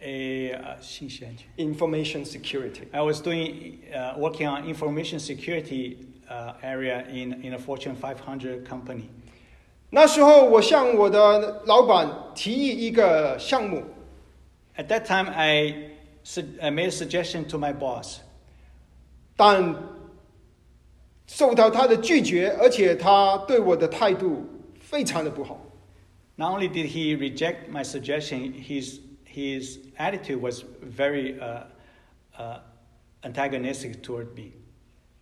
[0.00, 2.82] a uh, 信息安全 information security。
[2.90, 8.64] I was doing uh, working on information security uh, area in, in a Fortune 500
[8.66, 9.04] company.
[9.90, 13.84] 那时候，我向我的老板提议一个项目，
[14.76, 15.90] At that time, I,
[16.24, 18.20] su- I made a suggestion to my boss,
[19.36, 19.76] 但
[21.26, 24.46] 受到他的拒绝，而且他对我的态度
[24.80, 25.60] 非常的不好。
[26.36, 28.98] Not only did he reject my suggestion, his,
[29.36, 31.64] his attitude was very uh,
[32.38, 32.58] uh,
[33.22, 34.52] antagonistic toward me.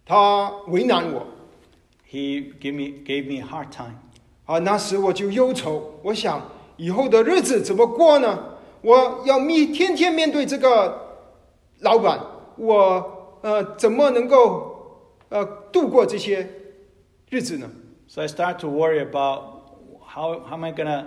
[0.04, 1.26] 他为难我
[2.08, 3.96] He gave me, gave me a hard time.
[4.46, 8.58] 啊，那时我就忧愁，我想以后的日子怎么过呢？
[8.82, 11.20] 我要面天天面对这个
[11.80, 12.20] 老板，
[12.56, 16.48] 我呃怎么能够呃度过这些
[17.28, 17.70] 日子呢？
[18.08, 21.04] So I started to worry about how, how am I going to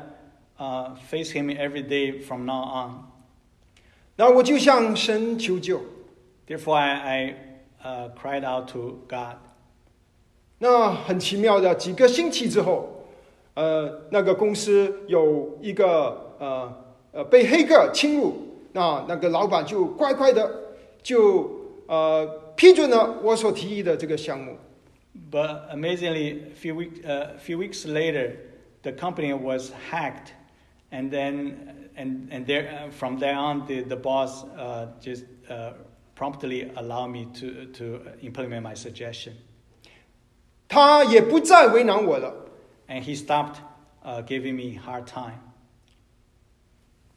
[0.58, 3.06] uh, face him every day from now on.
[4.16, 5.82] 那我就向神求救。
[6.48, 7.36] Therefore, I, I
[7.84, 9.38] uh, cried out to God.
[10.60, 13.06] 那很奇妙的，几个星期之后，
[13.56, 18.34] 呃，那个公司有一个呃呃被黑客侵入，
[18.72, 20.50] 那那个老板就乖乖的
[21.02, 21.50] 就
[21.88, 24.58] 呃批准了我所提议的这个项目。
[25.30, 28.36] But amazingly, a few, week, uh, few weeks later,
[28.84, 30.34] the company was hacked.
[30.92, 35.74] And then, and, and there, uh, from there on, the, the boss uh, just uh,
[36.16, 39.34] promptly allowed me to, to implement my suggestion.
[40.68, 42.34] 他也不再为难我了。
[42.88, 43.58] And he stopped
[44.04, 45.40] uh, giving me hard time.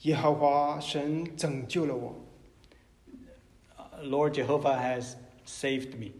[0.02, 2.14] 耶和华神拯救了我。
[3.76, 6.12] Uh, Lord Jehovah has saved me.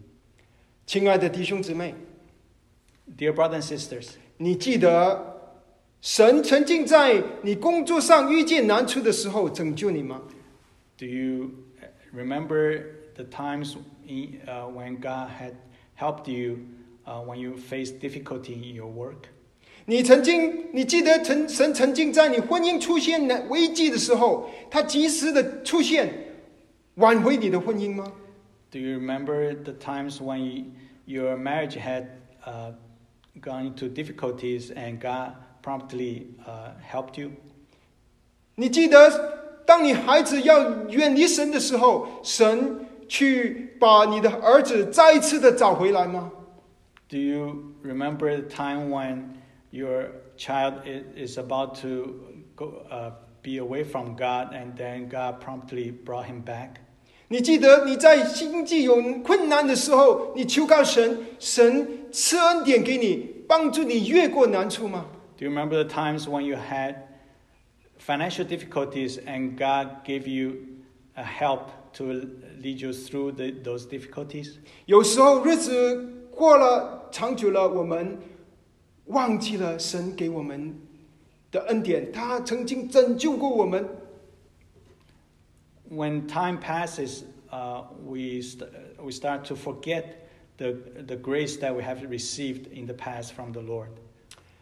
[0.87, 1.95] 亲爱的弟兄姊妹，
[3.17, 5.40] Dear brothers and sisters, 你记得
[6.01, 10.23] 神曾经在你工作上遇见难处的时候拯救你吗？
[10.97, 11.51] Do you
[11.81, 12.83] uh, remember
[13.15, 13.77] the times
[14.07, 15.55] in, uh, when God had
[15.97, 16.59] helped you
[17.05, 19.29] uh, when you faced difficulty in your work?
[19.87, 26.13] 你曾经，你记得曾神曾经在你婚姻出现难危机的时候，他及时的出现，
[26.95, 28.13] 挽回你的婚姻吗？
[28.71, 30.65] Do you remember the times when you,
[31.05, 32.07] your marriage had
[32.45, 32.73] uh,
[33.41, 37.31] gone into difficulties and God promptly uh, helped you?
[38.55, 46.33] 你记得，当你孩子要远离神的时候，神去把你的儿子再一次的找回来吗？
[47.09, 49.25] Do you remember the time when
[49.71, 52.15] your child i- is about to
[52.57, 56.81] go, uh, be away from God and then God promptly brought him back?
[57.29, 65.07] 你记得你在经济有困难的时候，你求告神，神赐恩典给你，帮助你越过难处吗？
[65.41, 67.09] Do you remember the times when you had
[67.99, 70.83] financial difficulties and God gave you
[71.17, 74.59] a help to lead you through the, those difficulties?
[74.87, 78.19] 有时候日子过了长久了，我们
[79.07, 80.79] 忘记了神给我们
[81.51, 83.89] 的恩典，他曾经拯救过我们。
[85.89, 90.75] When time passes, uh, we, st- we start to forget the,
[91.07, 93.91] the grace that we have received in the past from the Lord.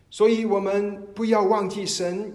[0.09, 2.33] 所以，我们不要忘记神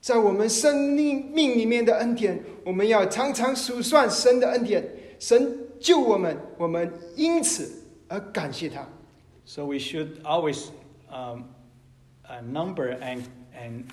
[0.00, 4.86] 在我们生命命里面的恩典，我们要常常数算神的恩典。
[5.18, 8.86] 神救我们，我们因此而感谢他。
[9.46, 10.66] So we should always
[11.10, 11.44] um,
[12.28, 13.22] uh, number and,
[13.56, 13.84] and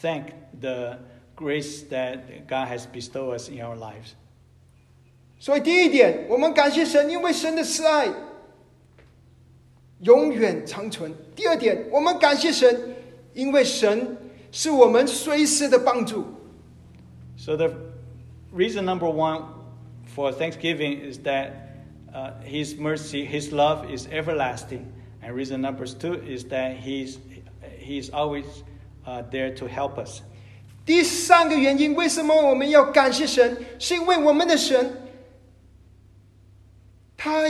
[0.00, 0.26] thank
[0.60, 0.98] the
[1.36, 4.12] grace that God has bestowed us in our lives.
[5.40, 8.08] 所以，第一点，我们感谢神，因为神的慈爱
[10.01, 11.13] 永远长存。
[11.35, 12.95] 第二点，我们感谢神，
[13.33, 14.17] 因为神
[14.51, 16.25] 是我们随时的帮助。
[17.37, 17.71] So the
[18.53, 19.43] reason number one
[20.15, 21.51] for Thanksgiving is that
[22.13, 24.85] uh, His mercy, His love is everlasting,
[25.21, 27.17] and reason number two is that He's
[27.79, 28.45] He's always
[29.05, 30.21] uh, there to help us.
[30.85, 33.57] 第三个原因，为什么我们要感谢神？
[33.77, 35.09] 是因为我们的神，
[37.17, 37.43] 他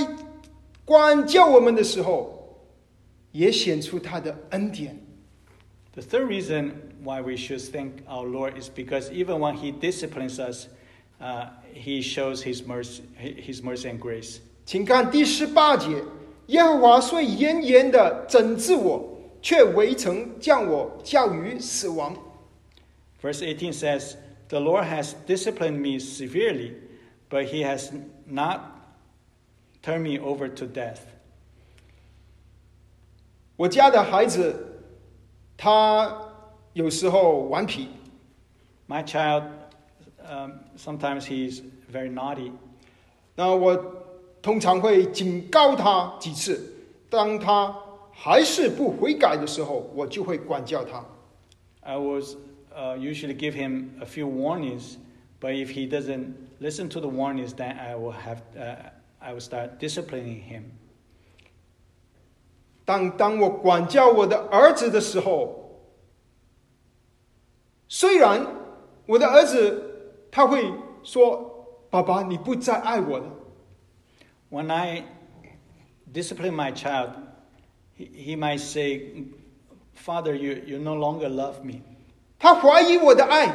[0.85, 2.40] 管教我们的时候，
[3.31, 4.99] 也显出他的恩典。
[5.93, 6.71] The third reason
[7.03, 10.67] why we should thank our Lord is because even when He disciplines us,
[11.19, 14.39] uh, He shows His mercy, His mercy and grace.
[14.65, 16.03] 请看第十八节，
[16.47, 22.15] 耶和华虽严严的整治我，却未曾将我教于死亡。
[23.21, 24.15] Verse 18 says,
[24.49, 26.73] The Lord has disciplined me severely,
[27.29, 27.91] but He has
[28.25, 28.61] not
[29.81, 30.99] turned me over to death.
[33.61, 34.83] 我家的孩子，
[35.57, 36.15] 他
[36.73, 37.89] 有时候顽皮，
[38.87, 39.43] My child,
[40.27, 42.51] um, sometimes he's very naughty.
[43.35, 43.75] 那我
[44.41, 46.73] 通常会警告他几次，
[47.09, 47.75] 当他
[48.11, 51.03] 还是不悔改的时候，我就会管教他。
[51.81, 52.35] I was
[52.75, 54.97] uh, usually give him a few warnings,
[55.39, 58.75] but if he doesn't listen to the warnings, then I will have uh,
[59.19, 60.63] I will start disciplining him.
[62.84, 65.80] 当当我管教我的儿子的时候，
[67.88, 68.46] 虽然
[69.06, 73.24] 我的儿子他会说：“爸爸，你不再爱我了。
[74.50, 75.04] When I
[76.12, 77.10] discipline my child,
[77.96, 79.26] he, he might say,
[79.96, 81.82] "Father, you you no longer love me."
[82.38, 83.54] ”他怀疑我的爱，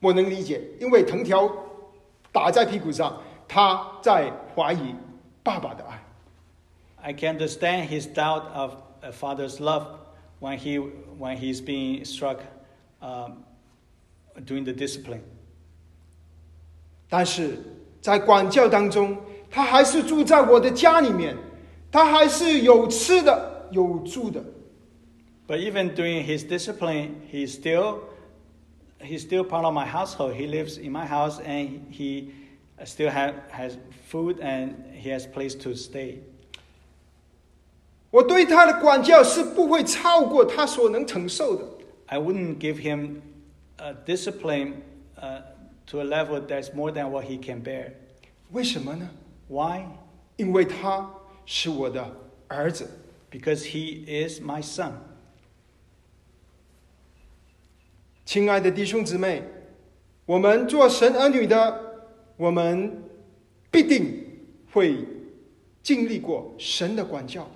[0.00, 1.48] 我能理解，因为藤条
[2.32, 4.94] 打在屁股上，他在怀疑
[5.44, 6.01] 爸爸的爱。
[7.01, 9.87] I can understand his doubt of a father's love
[10.39, 12.41] when he when he's being struck
[13.01, 13.43] um,
[14.45, 15.21] during the discipline.
[17.09, 17.59] 但是
[18.01, 19.17] 在管教当中，
[19.49, 21.37] 他还是住在我的家里面，
[21.91, 24.43] 他还是有吃的，有住的。
[25.47, 27.99] But even during his discipline, he's still
[28.99, 30.33] he's still part of my household.
[30.33, 32.31] He lives in my house and he
[32.83, 33.77] still have, has
[34.09, 36.19] food and he has place to stay.
[38.12, 41.64] 我对他的管教是不会超过他所能承受的
[42.06, 43.22] ，I wouldn't give him
[43.78, 44.74] a discipline
[45.18, 45.40] uh,
[45.86, 47.94] to a level that's more than what he can bear.
[48.50, 49.08] 为什么呢
[49.48, 49.86] ？Why?
[50.36, 51.10] 因为他
[51.46, 52.06] 是我的
[52.48, 52.86] 儿子。
[53.30, 54.92] Because he is my son.
[58.26, 59.42] 亲爱的弟兄姊妹，
[60.26, 62.04] 我们做神儿女的，
[62.36, 63.04] 我们
[63.70, 64.22] 必定
[64.70, 65.06] 会
[65.82, 67.50] 经历过神的管教。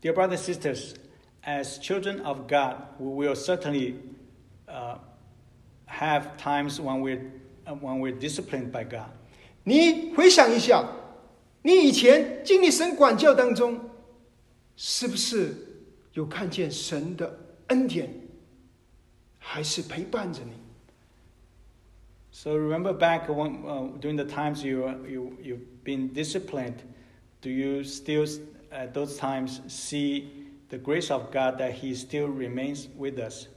[0.00, 0.94] Dear brothers and sisters,
[1.44, 3.96] as children of God, we will certainly
[4.68, 4.98] uh,
[5.86, 7.32] have times when we're,
[7.66, 9.10] uh, when we're disciplined by God.
[9.64, 10.84] 你回想一下，
[11.62, 13.80] 你以前经历神管教当中，
[14.76, 15.54] 是不是
[16.14, 18.12] 有看见神的恩典，
[19.38, 20.52] 还是陪伴着你？
[22.32, 26.78] So remember back when, uh, during the times you, you, you've been disciplined,
[27.40, 28.26] do you still
[28.71, 30.29] at those times see
[30.69, 33.47] the grace of God that He still remains with us?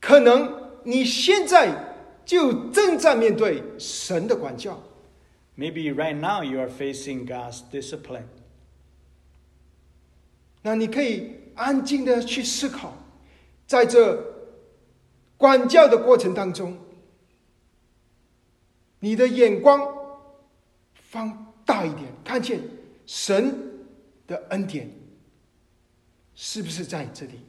[0.00, 4.82] 可能你现在就正在面对神的管教
[5.56, 8.26] ，Maybe right now you are facing God's discipline.
[10.62, 12.94] 那你可以安静的去思考，
[13.66, 14.24] 在这
[15.36, 16.78] 管教的过程当中，
[19.00, 19.92] 你的眼光
[20.94, 22.61] 放大一点，看见
[23.05, 23.55] 神
[24.27, 24.91] 的恩典
[26.35, 27.39] 是不是在这里？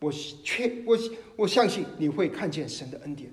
[0.00, 0.98] 我确我
[1.36, 3.32] 我相信你会看见神的恩典。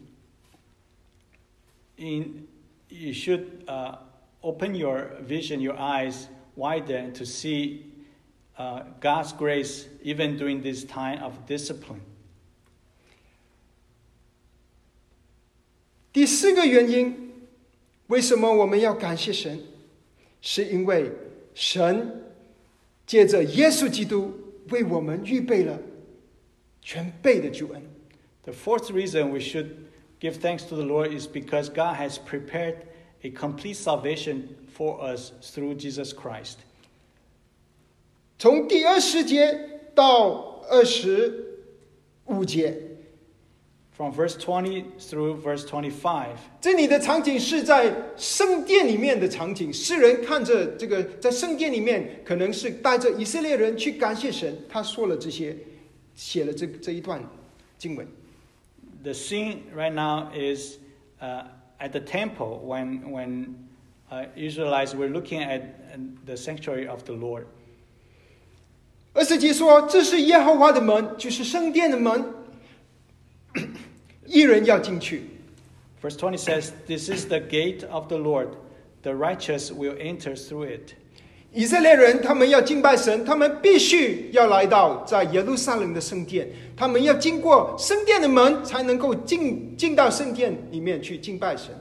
[1.98, 2.48] In,
[2.90, 3.98] you should uh,
[4.42, 7.86] open your vision, your eyes wider to see
[8.58, 12.02] uh, God's grace even during this time of discipline.
[16.14, 17.32] 第四个原因，
[18.08, 19.60] 为什么我们要感谢神？
[20.44, 21.12] 是因为
[21.54, 22.24] 神
[23.06, 24.34] 借着耶稣基督
[24.70, 25.80] 为我们预备了
[26.82, 27.82] 全备的救恩。
[28.44, 29.70] The fourth reason we should
[30.20, 32.86] give thanks to the Lord is because God has prepared
[33.24, 36.58] a complete salvation for us through Jesus Christ.
[38.38, 41.60] 从第二十节到二十
[42.26, 42.78] 五节，
[43.94, 46.28] From verse 20 through verse 25,
[46.62, 49.74] 这里的场景是在圣殿里面的场景。
[49.74, 55.54] 诗人看着这个在圣殿里面，可能是带着以色列人去感谢神，他说了这些，
[56.16, 57.22] 写了这这一段
[57.78, 58.08] 经文。
[59.04, 60.78] the scene right now is
[61.22, 61.44] uh,
[61.80, 63.68] at the temple when, when
[64.12, 65.62] uh, Israelites were looking at
[65.94, 67.46] uh, the sanctuary of the Lord.
[69.14, 72.24] 二十节说：“这是耶和华的门，就是圣殿的门，
[74.26, 75.24] 一人要进去。
[76.02, 78.50] Verse 20 says, This is the gate of the Lord,
[79.02, 80.94] the righteous will enter through it.
[81.52, 86.48] 以色列人他们要敬拜神，他们必须要来到在耶路撒冷的圣殿，
[86.78, 91.74] 他们要经过圣殿的门，才能够进进到圣殿里面去敬拜神。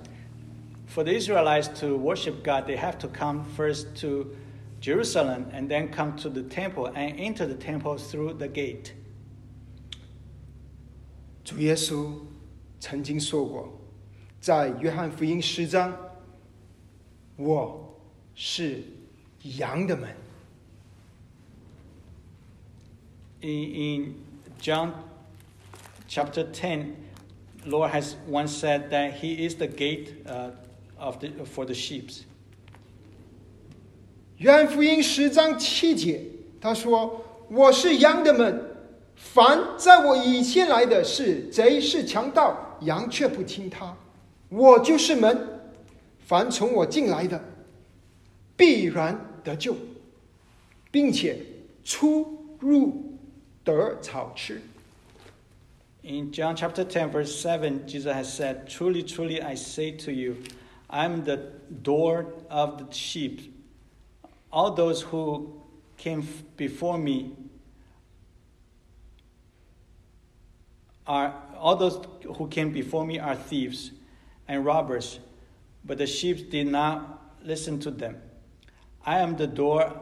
[0.89, 4.35] For the Israelites to worship God, they have to come first to
[4.81, 8.93] Jerusalem and then come to the temple and enter the temple through the gate.
[11.45, 12.13] 主耶稣
[12.84, 13.72] 曾经说过，
[14.42, 15.98] 在约翰福音十章
[17.40, 17.98] ：“我
[18.36, 18.84] 是
[19.44, 20.10] 羊的门。
[23.40, 24.16] In, in
[24.62, 24.92] John
[26.10, 26.96] chapter ten,
[27.66, 30.50] Lord has once said that He is the gate uh,
[30.98, 32.10] of the, for the sheep.
[34.40, 36.22] ”约翰福音十章七节，
[36.60, 38.76] 他说：“我是羊的门，
[39.16, 43.97] 凡在我以前来的是贼是强盗，羊却不听他。
[44.49, 45.61] 我就是门，
[46.19, 47.43] 凡从我进来的，
[48.57, 49.77] 必然得救，
[50.91, 51.45] 并且
[51.85, 53.19] 出入
[53.65, 54.61] 得草吃。”
[56.03, 60.37] In John chapter 10, verse 7, Jesus has said, Truly, truly, I say to you,
[60.87, 61.39] I am the
[61.83, 63.53] door of the sheep.
[64.51, 65.61] All those who
[65.99, 67.33] came f- before me
[71.05, 71.99] are all those
[72.37, 73.93] who came before me are thieves
[74.47, 75.21] and robbers,
[75.85, 78.17] but the sheep did not listen to them.
[79.05, 79.93] I am the door.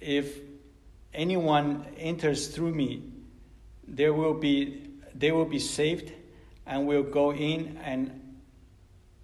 [0.00, 0.38] If
[1.12, 3.02] anyone enters through me,
[3.86, 6.12] there will be they will be saved
[6.66, 8.10] and will go in and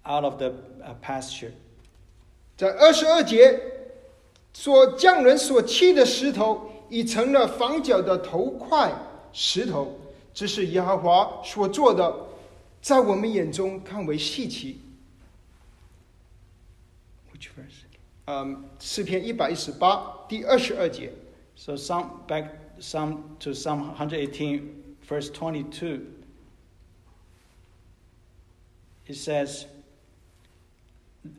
[0.05, 0.53] out of the
[0.83, 1.51] uh, pasture.
[2.57, 3.59] 在二十二节，
[4.53, 8.93] 所匠人所砌的石头，已成了房角的头块
[9.31, 9.97] 石头，
[10.36, 12.14] 只使耶和华所做的，
[12.82, 14.82] 在我们眼中看为稀奇。
[17.32, 17.86] Which verse?
[18.26, 21.10] 嗯，诗篇一百一十八第二十二节。
[21.56, 26.02] So some back some to Psalm hundred eighteen verse twenty two.
[29.06, 29.64] It says,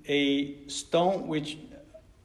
[0.08, 1.58] "A stone which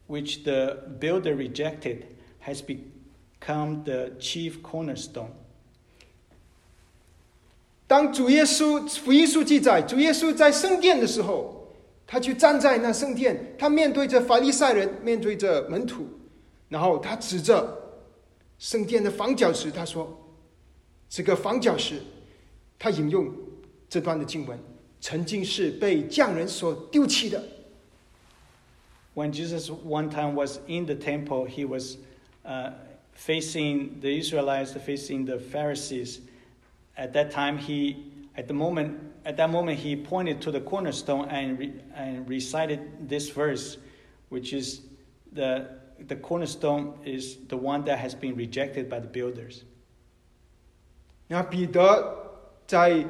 [0.07, 2.05] which the builder rejected
[2.47, 5.42] has become the chief cornerstone."
[7.85, 11.67] 当主耶稣福音书记载，主耶稣在圣殿的时候，
[12.07, 16.07] 他就站在那圣殿，他面对着法利赛人，面对着门徒，
[16.69, 17.77] 然后他指着
[18.57, 20.17] 圣殿的房角石，他说，
[21.09, 22.01] 这个房角石，
[22.79, 23.31] 他引用
[23.89, 24.57] 这段的经文，
[25.01, 27.43] 曾经是被匠人所丢弃的。
[29.13, 31.97] When Jesus one time was in the temple, he was
[32.43, 32.71] uh,
[33.15, 36.21] facing the Israelites, facing the Pharisees.
[36.96, 41.28] At that time, he, at the moment, at that moment, he pointed to the cornerstone
[41.28, 43.76] and, re, and recited this verse,
[44.30, 44.80] which is
[45.32, 49.62] the the cornerstone is the one that has been rejected by the builders.
[51.28, 52.32] 那彼得
[52.66, 53.04] 在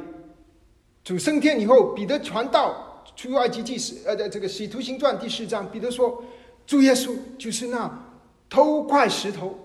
[1.05, 6.23] 主升天以后，彼得传道出埃及记史，呃，的这个使徒行传第四章，彼得说，
[6.67, 8.05] 主耶稣就是那
[8.51, 9.59] 头块石头。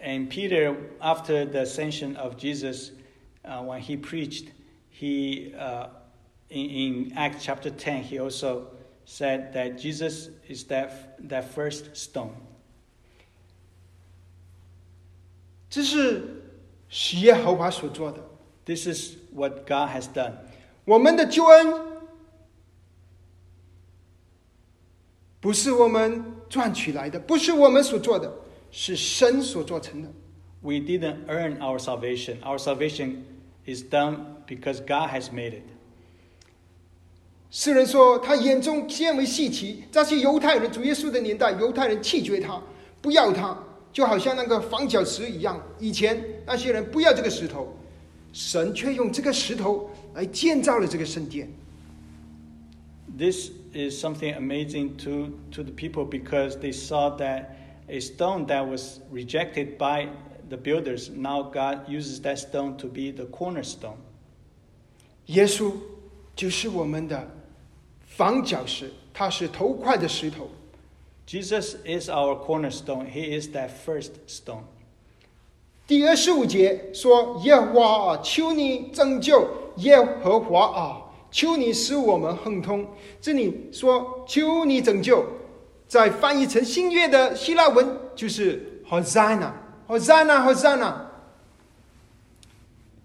[0.00, 2.92] And Peter, after the ascension of Jesus,
[3.44, 4.50] uh, when he preached,
[4.88, 5.88] he uh,
[6.48, 8.68] in, in Acts chapter 10, he also
[9.04, 12.34] said that Jesus is that, that first stone.
[15.68, 16.42] 这是
[16.88, 18.18] 是耶和华所做的。
[18.64, 20.32] This is what God has done.
[20.84, 21.72] 我们的救恩
[25.40, 28.32] 不是我们赚取来的，不是我们所做的，
[28.77, 30.09] 是神所做成的。
[30.61, 32.41] We didn't earn our salvation.
[32.41, 33.23] Our salvation
[33.65, 35.63] is done because God has made it.
[37.49, 39.85] 诗人说，他眼中见为稀奇。
[39.89, 42.61] 这些犹太人，主耶稣的年代，犹太人弃绝他，
[43.01, 43.57] 不要他，
[43.93, 45.61] 就好像那个房角石一样。
[45.79, 47.73] 以前那些人不要这个石头，
[48.33, 51.47] 神却用这个石头来建造了这个圣殿。
[53.17, 57.45] This is something amazing to, to the people because they saw that
[57.87, 60.07] a stone that was rejected by
[60.49, 61.09] the builders.
[61.09, 63.97] Now God uses that stone to be the cornerstone.
[65.27, 65.71] 耶稣
[66.35, 67.27] 就是我们的
[68.05, 70.49] 房角石，他是头块的石头。
[71.27, 73.07] Jesus is our cornerstone.
[73.09, 74.63] He is that first stone.
[75.87, 82.87] 第二十五节说：“耶和华啊，求你拯救耶和华啊，求你使我们亨通。”
[83.21, 85.25] 这里说：“求你拯救。”
[85.87, 91.05] 在翻译成新约的希腊文就是 “Hosanna”，Hosanna，Hosanna。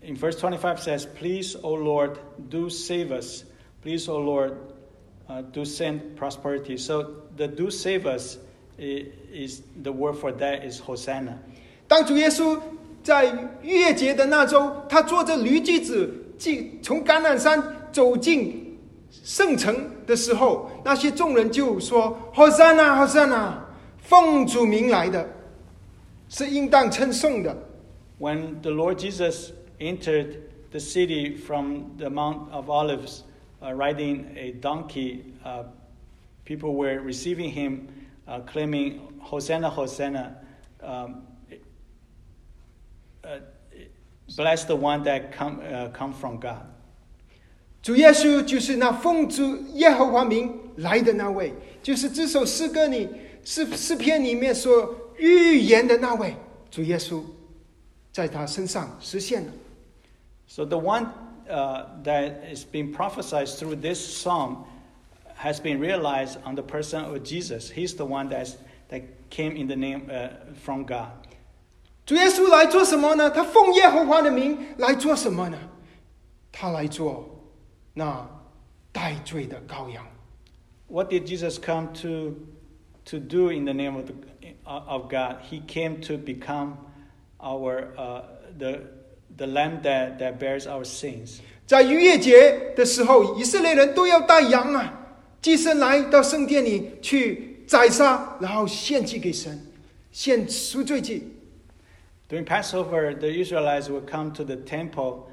[0.02, 2.18] In verse 25 says, Please, O Lord,
[2.48, 3.44] do save us.
[3.82, 4.56] Please, O Lord,
[5.28, 6.78] uh, do send prosperity.
[6.78, 8.38] So the do save us
[8.78, 11.38] is, is the word for that is Hosanna.
[11.86, 12.58] 当主耶稣
[13.02, 13.26] 在
[13.62, 17.62] 逾越节的那周，他坐着驴驹子进从橄榄山
[17.92, 18.69] 走进
[19.09, 23.59] 圣城的时候，那些众人就说：“Hosanna，Hosanna，
[23.97, 25.27] 奉主名来的，
[26.29, 27.55] 是应当称颂的。”
[28.19, 30.38] When the Lord Jesus entered
[30.71, 33.23] the city from the Mount of Olives
[33.61, 35.63] uh, riding a donkey, uh,
[36.45, 37.88] people were receiving him,
[38.27, 40.38] uh, claiming, Hosanna, Hosanna.
[40.81, 41.23] Um,
[43.23, 43.39] uh,
[44.38, 46.65] bless the one that come, uh, come from God.
[47.82, 53.08] 主耶稣就是那奉主耶和华名来的那位，就是这首诗歌里
[53.44, 56.36] 诗诗篇里面所预言的那位
[56.70, 57.22] 主耶稣，
[58.12, 59.52] 在他身上实现了。
[60.46, 61.06] So the one
[61.48, 64.64] uh, that is being prophesied through this psalm
[65.36, 67.70] has been realized on the person of Jesus.
[67.70, 68.56] He's the one that's,
[68.90, 70.28] that came in the name uh,
[70.62, 71.12] from God.
[72.04, 73.30] 主耶稣来做什么呢？
[73.30, 75.56] 他奉耶和华的名来做什么呢？
[76.50, 77.29] 他来做
[77.99, 78.27] 那
[78.91, 80.05] 代罪的羔羊。
[80.88, 82.36] What did Jesus come to,
[83.05, 84.13] to do in the name of, the,
[84.65, 85.38] of God?
[85.49, 86.77] He came to become
[87.41, 88.21] our, uh,
[88.57, 88.81] the,
[89.36, 91.39] the lamb that, that bears our sins.
[91.65, 99.59] 在逾越节的时候，以色列人都要带羊啊，祭牲来到圣殿里去宰杀，然后献祭给神，
[100.11, 101.31] 献赎罪祭。
[102.29, 105.28] During Passover, the Israelites would come to the temple um,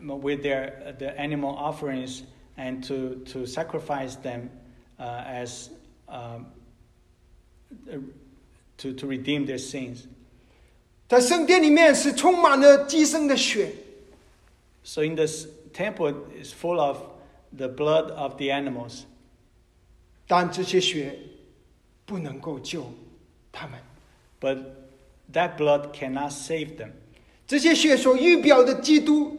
[0.00, 2.22] with their the animal offerings
[2.56, 4.50] and to, to sacrifice them
[4.98, 5.70] uh, as
[6.08, 6.46] um,
[7.90, 7.96] uh,
[8.78, 10.06] to, to redeem their sins.
[11.08, 13.72] 在圣殿里面是充满了祭牲的血，
[14.82, 16.98] So in this temple is full of
[17.56, 19.04] the blood of the animals,
[20.26, 21.18] 但这些血
[22.04, 22.90] 不能够救
[23.52, 23.78] 他们。
[24.40, 24.58] but
[25.32, 26.90] that blood cannot save them.
[27.46, 29.38] 这些血所预表的基督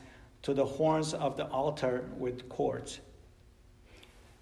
[0.43, 2.97] to the horns of the altar with cords.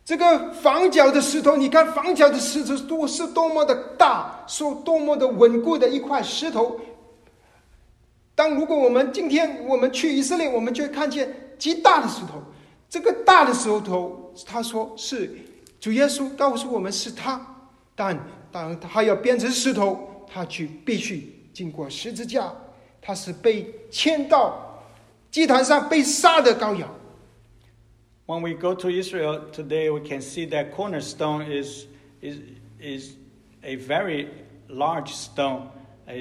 [0.05, 6.79] 这个房角的石头，你看房角的石头多是多么的大，是多么的稳固的一块石头。
[8.33, 12.41] 当如果我们今天我们去以色列，我们就会看见极大的石头。
[12.89, 15.31] 这个大的石头，他说是
[15.79, 18.17] 主耶稣告诉我们是他，但
[18.51, 22.51] 当他要变成石头，他去必须经过十字架，
[22.99, 24.68] 他是被牵到
[25.30, 26.88] 祭坛上被杀的羔羊。
[28.26, 31.86] When we go to Israel today, we can see that cornerstone is,
[32.22, 32.38] is,
[32.80, 33.16] is
[33.62, 34.28] a very
[34.68, 35.68] large stone
[36.08, 36.12] uh,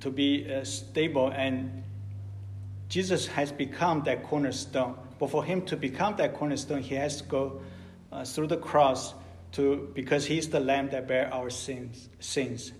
[0.00, 1.84] to be uh, stable, and
[2.88, 4.96] Jesus has become that cornerstone.
[5.20, 7.60] But for him to become that cornerstone, he has to go
[8.10, 9.14] uh, through the cross
[9.52, 12.08] to, because he's the lamb that bear our sins.
[12.18, 12.72] sins.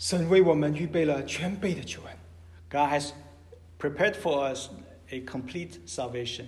[0.00, 2.16] 神为我们预备了全备的救恩。
[2.68, 3.10] God has
[3.78, 4.68] prepared for us
[5.10, 6.46] a complete salvation.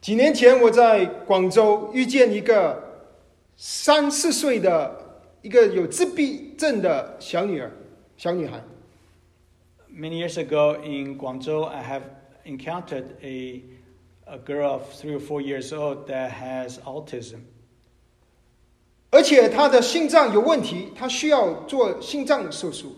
[0.00, 3.08] 几年前，我在广州遇见一个
[3.56, 7.70] 三四岁的一个有自闭症的小女儿，
[8.16, 8.62] 小女孩。
[9.90, 12.02] Many years ago in Guangzhou, I have
[12.44, 13.62] encountered a,
[14.26, 17.40] a girl of three or four years old that has autism.
[19.11, 22.95] 而且他的心脏有问题，他需要做心脏手术。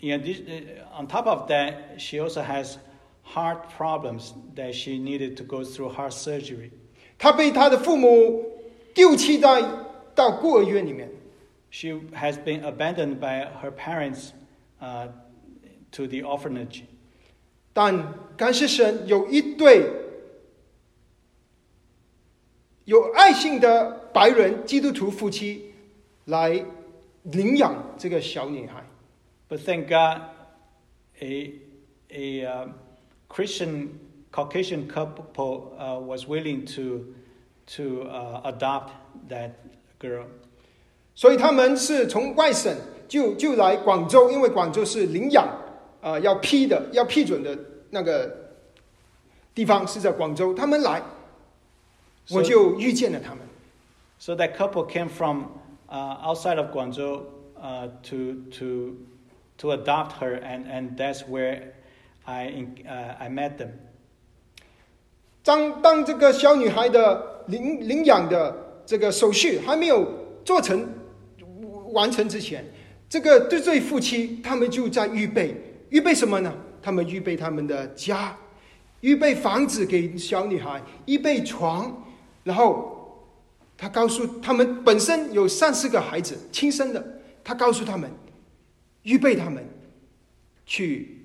[0.00, 2.76] Addition, uh, on top of that, she also has
[3.24, 6.70] heart problems that she needed to go through heart surgery.
[7.16, 8.44] 她被她的父母
[8.92, 9.62] 丢弃在
[10.14, 11.10] 到孤儿院里面。
[11.70, 14.32] She has been abandoned by her parents
[14.78, 15.08] uh,
[15.92, 16.82] to the orphanage.
[17.72, 19.90] 但感谢神，有一对
[22.84, 25.74] 有爱心的白人基督徒夫妻
[26.26, 26.64] 来
[27.24, 28.84] 领养这个小女孩。
[29.48, 30.22] But thank God,
[31.20, 31.52] a,
[32.10, 32.68] a uh,
[33.28, 33.88] Christian
[34.30, 37.12] Caucasian couple uh, was willing to,
[37.76, 38.92] to uh, adopt
[39.28, 39.50] that
[39.98, 40.26] girl.
[41.16, 42.72] 所以他们是从外省
[43.08, 45.44] 就就来广州，因为广州是领养
[46.00, 47.58] 啊、呃要批的要批准的
[47.90, 48.52] 那个
[49.54, 51.02] 地方是在广州，他们来，
[52.30, 53.43] 我就遇见了他们。
[54.23, 55.45] So that couple came from
[55.89, 57.23] uh, outside of Guangzhou
[57.61, 58.97] uh, to, to,
[59.57, 61.73] to adopt her, and, and that's where
[62.27, 63.71] I, uh, I met them.
[65.41, 68.55] 当当这个小女孩的领领养的
[68.85, 70.05] 这个手续还没有
[70.43, 70.87] 做成
[71.93, 72.63] 完成之前，
[73.09, 75.55] 这个这对夫妻他们就在预备
[75.89, 76.53] 预备什么呢？
[76.81, 78.35] 他们预备他们的家，
[78.99, 82.05] 预备房子给小女孩，预备床，
[82.43, 82.92] 然后
[83.77, 88.11] 他告诉他们本身有三四个孩子亲生的，他告诉他们
[89.03, 89.65] 预备他们
[90.65, 91.17] 去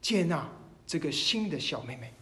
[0.00, 0.46] 接纳
[0.86, 2.12] 这个新的小妹妹。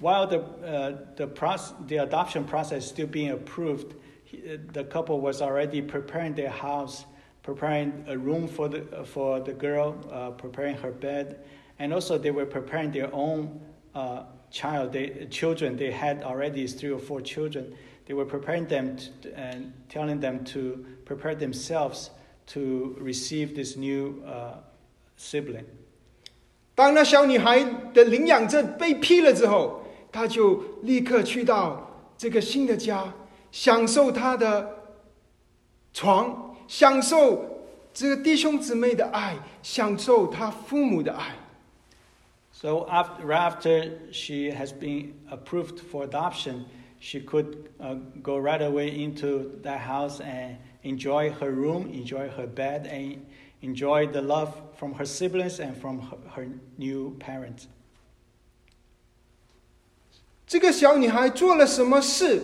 [0.00, 4.84] While the, uh, the, process, the adoption process is still being approved, he, uh, the
[4.84, 7.04] couple was already preparing their house,
[7.42, 11.38] preparing a room for the, for the girl, uh, preparing her bed,
[11.78, 13.60] and also they were preparing their own
[13.94, 15.76] uh, child, they, children.
[15.76, 17.74] They had already three or four children.
[18.08, 22.10] They were preparing them to, and telling them to prepare themselves
[22.48, 24.58] to receive this new uh,
[25.16, 25.64] sibling.
[26.74, 27.64] 当那小女孩
[27.94, 33.14] 的领养证被批了之后，她就立刻去到这个新的家，
[33.50, 34.92] 享受她的
[35.94, 41.36] 床，享受这个弟兄姊妹的爱，享受她父母的爱。
[42.52, 46.64] So after, right after she has been approved for adoption,
[46.98, 52.46] she could uh, go right away into that house and enjoy her room, enjoy her
[52.46, 53.24] bed, and
[53.62, 57.66] enjoy the love from her siblings and from her, her new parents.
[60.46, 62.42] 这个小女孩做了什么事，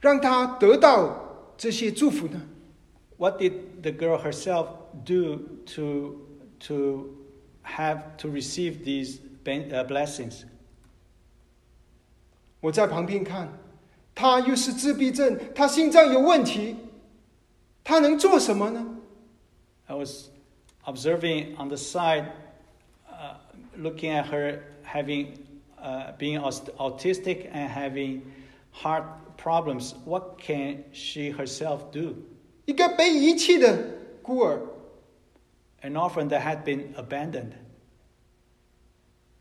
[0.00, 2.42] 让她得到这些祝福呢？
[3.16, 3.52] What did
[3.82, 4.66] the girl herself
[5.04, 5.38] do
[5.76, 6.26] to,
[6.66, 7.16] to
[7.62, 10.44] have to receive these ben- uh, blessings?
[12.60, 13.48] 我在旁边看，
[14.14, 16.76] 她又是自闭症，她心脏有问题，
[17.82, 18.98] 她能做什么呢？
[19.86, 20.28] I was
[20.84, 22.26] observing on the side,
[23.08, 23.36] uh,
[23.76, 25.38] looking at her having,
[25.76, 28.22] uh, being aut- autistic and having
[28.72, 29.04] heart
[29.36, 29.94] problems.
[30.04, 32.14] What can she herself do?
[32.64, 33.76] 一个被遗弃的
[34.22, 34.60] 孤儿，
[35.82, 37.52] An orphan that had been abandoned.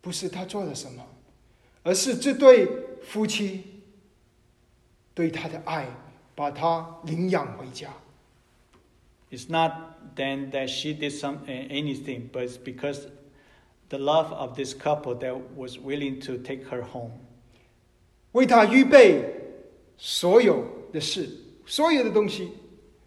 [0.02, 1.06] 不是她做了什么，
[1.84, 2.68] 而是这对
[3.06, 3.64] 夫妻
[5.14, 5.88] 对她的爱，
[6.36, 7.90] 把他领养回家。
[9.30, 9.74] It's not
[10.16, 13.08] then that she did some uh, anything, but it's because
[13.90, 17.12] the love of this couple that was willing to take her home.
[18.34, 19.24] 为他预备
[19.98, 21.30] 所有的事，
[21.66, 22.52] 所有的东西，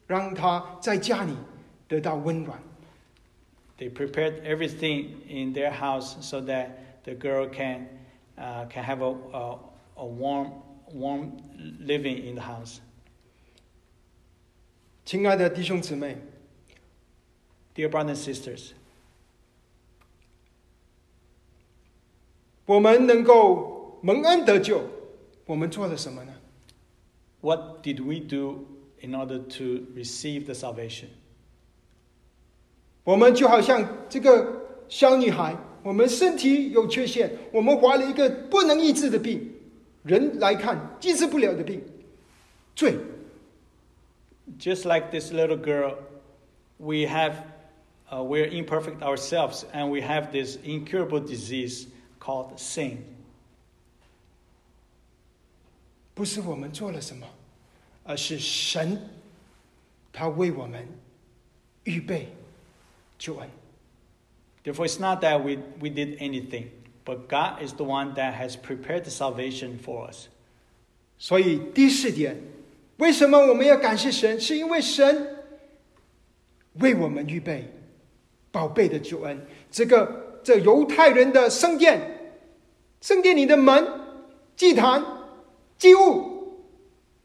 [0.06, 1.34] 让他在家里
[1.88, 2.58] 得到温暖。
[3.78, 6.68] They prepared everything in their house so that
[7.04, 7.88] the girl can
[8.38, 9.58] uh, can have a, a,
[9.99, 10.51] a warm
[10.93, 11.31] warm
[11.85, 12.79] living in the house.
[15.05, 16.17] 亲爱的弟兄姊妹
[17.75, 18.71] ，Dear brothers and sisters,
[22.65, 24.81] 我们能够蒙恩得救，
[25.45, 26.33] 我们做了什么呢
[27.41, 28.65] ？what did we do
[29.01, 31.07] in order to receive the salvation?
[33.03, 39.55] 我们就好像这个小女孩，我们身体有缺陷，我们怀了一个不能医治的病，
[40.02, 41.82] 人来看医治不了的病，
[42.74, 42.96] 罪。
[44.58, 45.96] Just like this little girl,
[46.78, 47.44] we have
[48.10, 51.86] uh, we're imperfect ourselves, and we have this incurable disease
[52.20, 52.98] called sin.
[56.14, 57.26] 不是我们做了什么，
[58.04, 59.00] 而是神，
[60.12, 60.86] 他为我们
[61.84, 62.28] 预备
[63.18, 63.48] 救恩。
[64.62, 66.68] Therefore, it's not that we, we did anything,
[67.09, 70.27] But God is the one that has prepared the salvation for us.
[71.17, 72.37] 所以第四点，
[72.97, 74.39] 为什么我们要感谢神？
[74.39, 75.37] 是因为神
[76.73, 77.73] 为我们预备
[78.51, 79.43] 宝贝的救恩。
[79.71, 82.35] 这个这犹太人的圣殿，
[83.01, 83.87] 圣殿里的门、
[84.55, 85.03] 祭坛、
[85.79, 86.59] 祭物，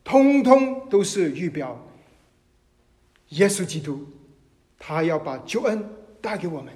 [0.03, 1.78] 通通都是预表
[3.28, 4.07] 耶稣基督，
[4.78, 5.87] 他要把救恩
[6.22, 6.72] 带给我们。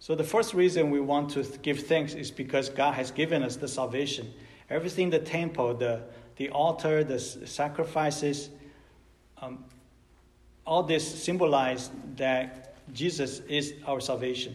[0.00, 3.56] So, the first reason we want to give thanks is because God has given us
[3.56, 4.32] the salvation.
[4.70, 6.02] Everything the temple, the,
[6.36, 8.50] the altar, the sacrifices,
[9.42, 9.64] um,
[10.64, 14.52] all this symbolize that Jesus is our salvation.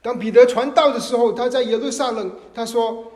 [0.00, 3.12] 当彼得传道的时候，他在耶路撒冷，他说：“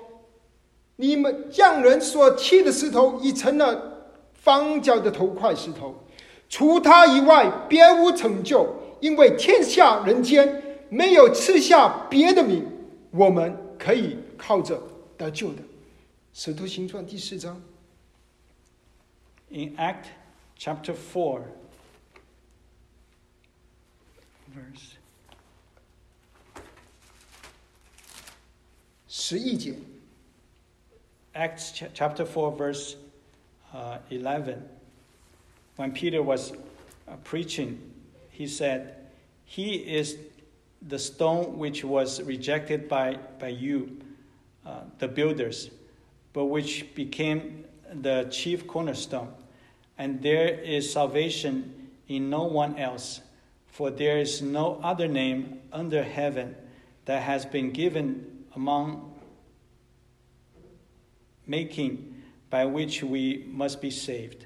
[0.97, 5.95] 你们匠人所砌的石头，已成了房角的头块石头，
[6.49, 12.65] 除他以外，别无成就。”因为天下人间没有赐下别的名，
[13.11, 14.83] 我们可以靠着
[15.17, 15.63] 得救的。”
[16.33, 17.63] 《使徒行传》第四章
[19.49, 20.07] In Act
[20.59, 21.43] chapter four,
[24.55, 24.97] verse
[29.09, 29.75] 十一节
[31.33, 32.97] ，Acts ch- chapter four, verse
[33.73, 34.59] uh, 11,
[35.77, 36.53] when Peter was
[37.07, 37.77] uh, preaching,
[38.37, 38.95] he said,
[39.47, 40.19] He is
[40.87, 43.97] the stone which was rejected by, by you,
[44.67, 45.71] uh, the builders,
[46.35, 49.33] but which became the chief cornerstone.
[49.97, 53.23] And there is salvation in no one else,
[53.69, 56.57] for there is no other name under heaven
[57.07, 59.15] that has been given among
[61.47, 64.45] making by which we must be saved.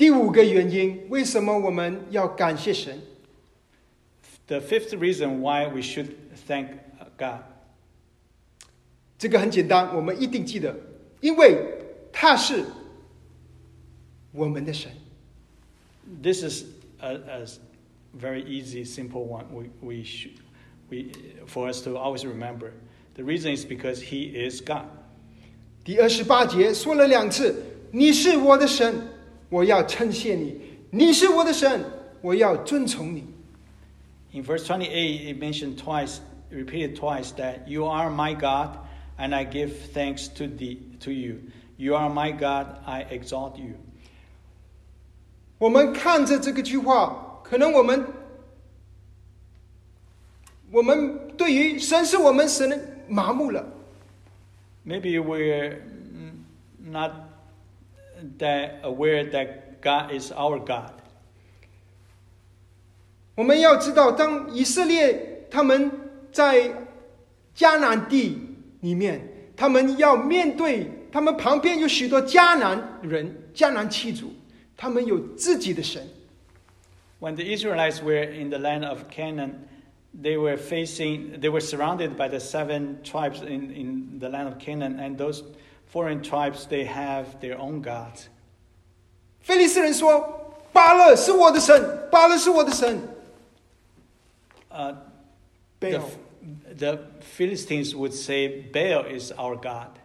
[0.00, 3.00] 第五个原因，为什么我们要感谢神？
[4.46, 6.10] The fifth reason why we should
[6.46, 6.68] thank
[7.18, 7.40] God
[9.18, 10.76] 这个很简单，我们一定记得，
[11.20, 11.56] 因为
[12.12, 12.64] 他是
[14.32, 14.92] 我们的神。
[16.22, 16.64] this is
[17.00, 17.46] a, a
[18.16, 19.46] very easy, simple one.
[19.50, 20.34] We, we should,
[20.90, 21.12] we,
[21.46, 22.72] for us to always remember.
[23.14, 24.84] The reason is because He is God.
[25.84, 29.08] 第二十八节说了两次：“你是我的神，
[29.50, 30.54] 我要称谢你；
[30.90, 31.84] 你是我的神，
[32.20, 33.24] 我要尊崇你。
[34.32, 36.18] In verse 28, it mentioned twice,
[36.50, 38.78] repeated twice, that you are my God,
[39.18, 41.40] and I give thanks to, thee, to you.
[41.78, 43.74] You are my God, I exalt you.
[45.58, 48.06] ”我们看着这个句话，可能我们
[50.70, 53.64] 我们对于神是我们神麻木了。
[54.84, 55.78] Maybe we're
[56.12, 56.44] mm,
[56.78, 57.12] not
[58.37, 60.91] that aware that God is our God.
[63.35, 65.91] 我们要知道，当以色列他们
[66.31, 66.71] 在
[67.55, 68.37] 迦南地
[68.81, 69.21] 里面，
[69.55, 74.33] 他们要面对他们旁边有许多迦南人、迦南七族，
[74.77, 76.01] 他们有自己的神。
[77.19, 79.67] When the Israelites were in the land of Canaan,
[80.13, 84.57] they were facing, they were surrounded by the seven tribes in, in the land of
[84.59, 85.43] Canaan, and those
[85.91, 88.27] foreign tribes they have their own gods。
[89.41, 92.99] 非利士人说：“巴勒是我的神，巴勒是我的神。”
[94.69, 94.95] 呃
[95.79, 96.01] ，Baal。
[96.75, 96.97] The uh,
[97.37, 99.99] Philistines would say Baal is our god。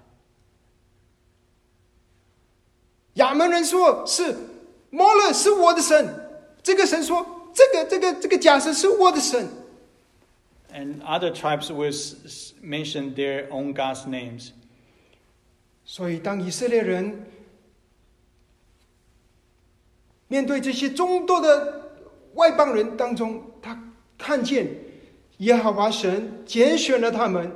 [3.14, 4.36] 亚扪人说：“是
[4.90, 6.28] 摩勒是我的神。”
[6.62, 7.24] 这个神说
[7.54, 9.48] ：“这个这个这个假神是我的神。”
[10.74, 11.90] And other tribes will
[12.62, 14.50] mention their own gods' names.
[15.88, 17.26] 所以，当以色列人
[20.26, 21.92] 面对这些众多的
[22.34, 23.80] 外邦人当中，他
[24.18, 24.68] 看见
[25.38, 27.52] 耶和华神拣选了他们，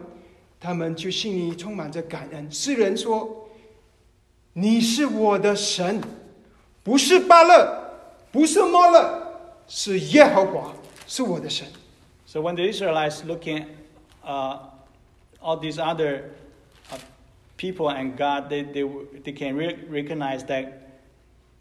[0.61, 2.51] 他们就心里充满着感恩。
[2.53, 3.49] 诗人说
[4.55, 6.01] ：“你是我的神，
[6.85, 7.91] 不是巴勒，
[8.31, 10.73] 不是摩勒，是耶和华，
[11.09, 11.67] 是我的神。”
[12.27, 13.65] So when the Israelites looking
[14.25, 14.59] uh,
[15.41, 16.27] all these other
[17.60, 18.84] people and God, they, they,
[19.24, 21.02] they can re- recognize that,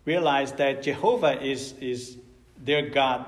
[0.05, 2.17] realize that Jehovah is, is
[2.65, 3.27] their God.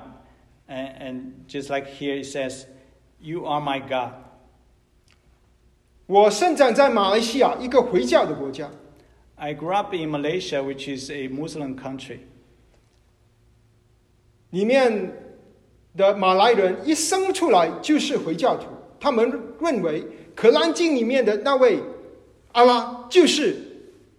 [0.68, 2.66] And, and just like here it says,
[3.20, 4.12] You are my God.
[6.06, 8.70] 我生长在马来西亚一个回教的国家，
[9.34, 12.18] I grew up in Malaysia, which is a Muslim country.
[14.50, 15.12] 里面
[15.96, 18.66] 的马来人一生出来就是回教徒，
[19.00, 19.28] 他们
[19.60, 20.02] 认为《
[20.36, 21.80] 可兰经》里面的那位
[22.52, 23.56] 阿拉就是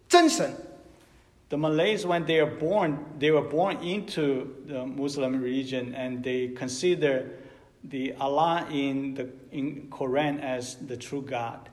[0.08, 0.52] 真神。
[1.50, 6.54] The Malays, when they are born, they were born into the Muslim religion, and they
[6.54, 7.26] consider
[7.90, 11.70] the Allah in the in Quran as the true God.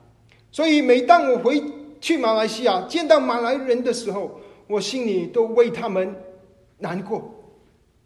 [0.51, 1.61] 所以每当我回
[1.99, 6.15] 去马来西亚见到马来人的时候，我心里都为他们
[6.79, 7.33] 难过。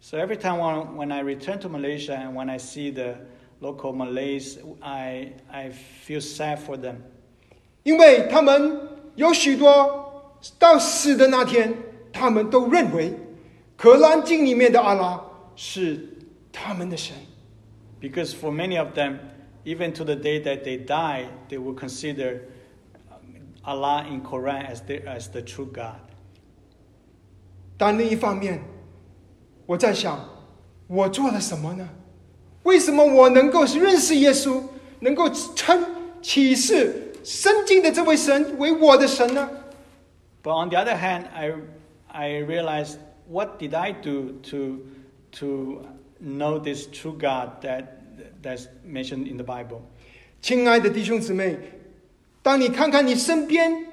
[0.02, 3.18] So every time when, when I return to Malaysia and when I see the
[3.60, 7.04] local Malays, I I feel sad for them
[7.85, 11.72] 因为他们有许多到死的那天，
[12.12, 13.11] 他们都认为
[13.76, 15.24] 《可兰经》里面的阿拉
[15.55, 16.09] 是
[16.53, 17.14] 他们的神。
[18.05, 19.18] because for many of them,
[19.64, 22.43] even to the day that they die, they will consider
[23.11, 26.01] um, Allah in Quran as the, as the true God.
[27.78, 28.62] 但另一方面，
[29.64, 30.28] 我在想，
[30.87, 31.89] 我做了什么呢？
[32.64, 34.62] 为什么我能够认识耶稣，
[35.01, 35.82] 能够称
[36.20, 39.50] 启示圣经的这位神为我的神呢？
[40.42, 41.54] But on the other hand, I,
[42.08, 44.86] I realized what did I do to,
[45.40, 45.86] to
[46.22, 47.84] know this true God that,
[48.42, 49.82] that's mentioned in the Bible?
[50.42, 51.58] 亲爱的弟兄姊妹，
[52.42, 53.86] 当你看看你身边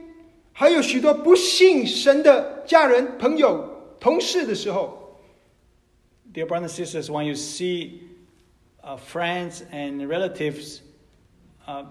[0.53, 5.21] 还有许多不信神的家人、朋友、同事的时候，
[6.33, 8.03] Dear brothers and sisters, when you see
[8.85, 10.81] uh, friends and relatives
[11.67, 11.85] uh,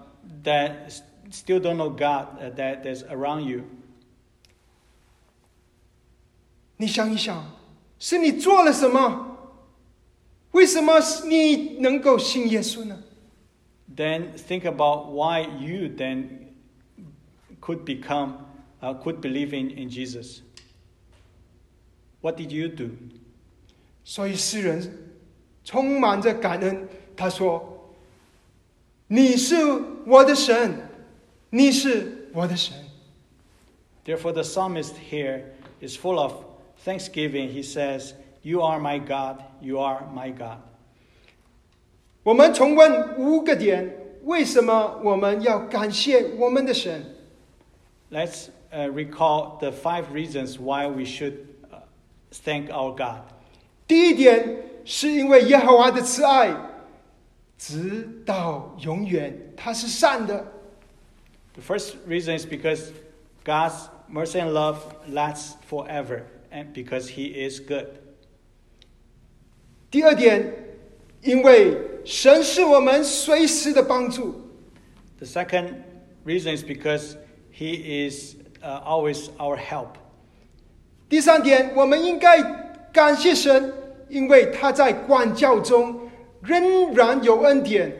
[0.44, 3.64] that s- still don't know God uh, that that's around you,
[6.76, 7.44] 你想一想，
[7.98, 9.38] 是你做了什么？
[10.52, 13.02] 为什么你能够信耶稣呢？
[13.94, 16.28] then think about why you then
[17.60, 18.38] could become,
[18.80, 20.40] uh, could believe in, in Jesus.
[22.20, 22.90] What did you do?
[24.04, 25.12] 所以诗人
[25.64, 29.56] 充满着感恩，他说：“你是
[30.06, 30.88] 我的神，
[31.50, 32.74] 你是我的神。
[34.04, 35.42] Therefore, the psalmist here
[35.80, 36.32] is full of
[36.84, 37.48] thanksgiving.
[37.48, 40.58] He says, You are my God, you are my God.
[42.22, 43.92] ”我们重温五个点，
[44.24, 47.04] 为什么我们要感谢我们的神？
[48.10, 51.80] Let's uh, recall the five reasons why we should uh,
[52.44, 53.22] thank our God.
[53.88, 56.54] 第一点是因为耶和华的慈爱
[57.58, 60.52] 直到永远，他是善的。
[61.54, 62.92] The first reason is because
[63.44, 67.86] God's mercy and love lasts forever, and because He is good.
[69.90, 70.52] 第二点，
[71.22, 74.42] 因为神是我们随时的帮助。
[75.18, 75.76] The second
[76.24, 77.16] reason is because
[77.50, 79.94] He is uh, always our help.
[81.08, 82.42] 第三点，我们应该
[82.92, 83.72] 感谢神，
[84.08, 86.10] 因为他在管教中
[86.42, 87.96] 仍然有恩典。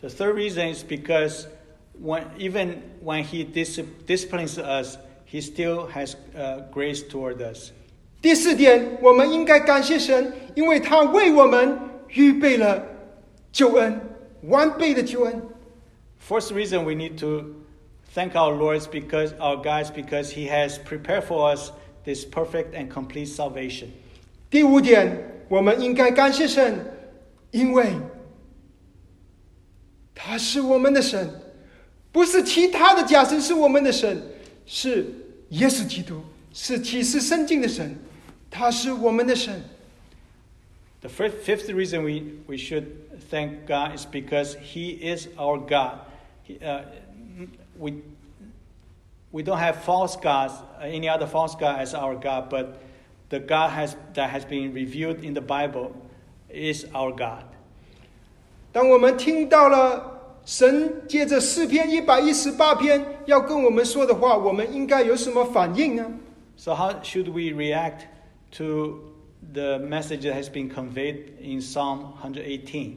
[0.00, 1.46] The third reason is because
[2.00, 7.72] when, even when He dis- disciplines us, He still has uh, grace toward us.
[8.22, 12.82] 第四点，我们应该感谢神，因为他为我们预备了
[13.52, 14.00] 救恩，
[14.42, 15.42] 完备的救恩。
[16.18, 17.54] Fourth reason we need to
[18.14, 21.70] thank our Lord is because our God is because He has prepared for us
[22.04, 23.88] this perfect and complete salvation.
[24.50, 26.78] 第五点，我们应该感谢神，
[27.50, 27.92] 因为
[30.14, 31.28] 他是我们的神，
[32.12, 34.22] 不是其他的假神是我们的神，
[34.66, 35.06] 是
[35.50, 37.96] 耶稣基督，是启示圣经的神，
[38.50, 39.62] 他是我们的神。
[41.00, 42.86] The fifth, fifth reason we, we should
[43.30, 46.00] thank God is because He is our God.
[46.42, 46.82] He, uh,
[47.78, 48.02] we,
[49.30, 52.80] we don't have false gods, uh, any other false god as our God, but
[53.28, 55.92] the God has, that has been revealed in the Bible
[56.48, 57.44] is our God.
[58.72, 60.09] 当我们听到了
[60.44, 66.04] 神借着诗篇一百一十八篇要跟我们说的话，我们应该有什么反应呢？
[66.56, 68.02] So, how should we react
[68.52, 69.12] to
[69.52, 72.92] the message that has been conveyed in Psalm 118?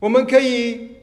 [0.00, 0.96] 我们可以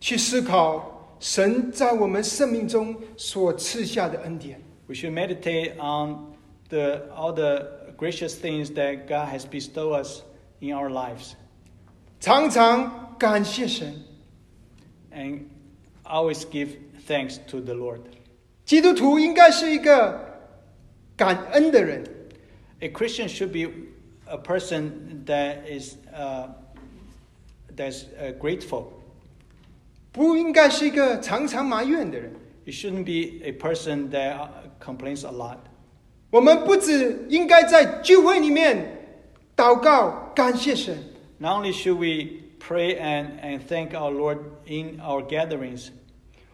[0.00, 4.60] 去思考神在我们生命中所赐下的恩典。
[4.88, 6.34] We should meditate on
[6.68, 10.22] the, all the gracious things that God has bestowed us
[10.60, 11.34] in our lives
[12.20, 13.94] 常常 感谢神。
[15.12, 15.48] and
[16.04, 16.76] always give
[17.06, 18.00] thanks to the Lord.
[18.64, 20.50] 基督徒应该是一个
[21.16, 22.04] 感恩的人，
[22.80, 23.72] A Christian should be
[24.26, 26.48] a person that is uh,
[27.74, 28.86] that's uh, grateful.
[30.12, 32.32] 不应该是一个常常埋怨的人。
[32.64, 34.48] You shouldn't be a person that uh,
[34.80, 35.58] complains a lot.
[36.30, 39.20] 我们不只应该在聚会里面
[39.56, 40.98] 祷告感谢神，
[41.38, 45.90] Not only should we pray and, and thank our Lord in our gatherings,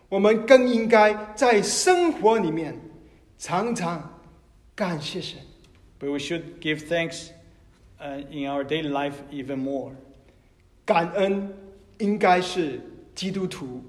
[0.09, 2.79] 我们更应该在生活里面
[3.39, 4.21] 常常
[4.75, 5.39] 感谢神。
[6.03, 7.31] but we should give thanks
[8.01, 9.93] uh, in our daily life even more.
[10.85, 11.55] 感恩
[11.99, 12.81] 应该是
[13.15, 13.85] 基督徒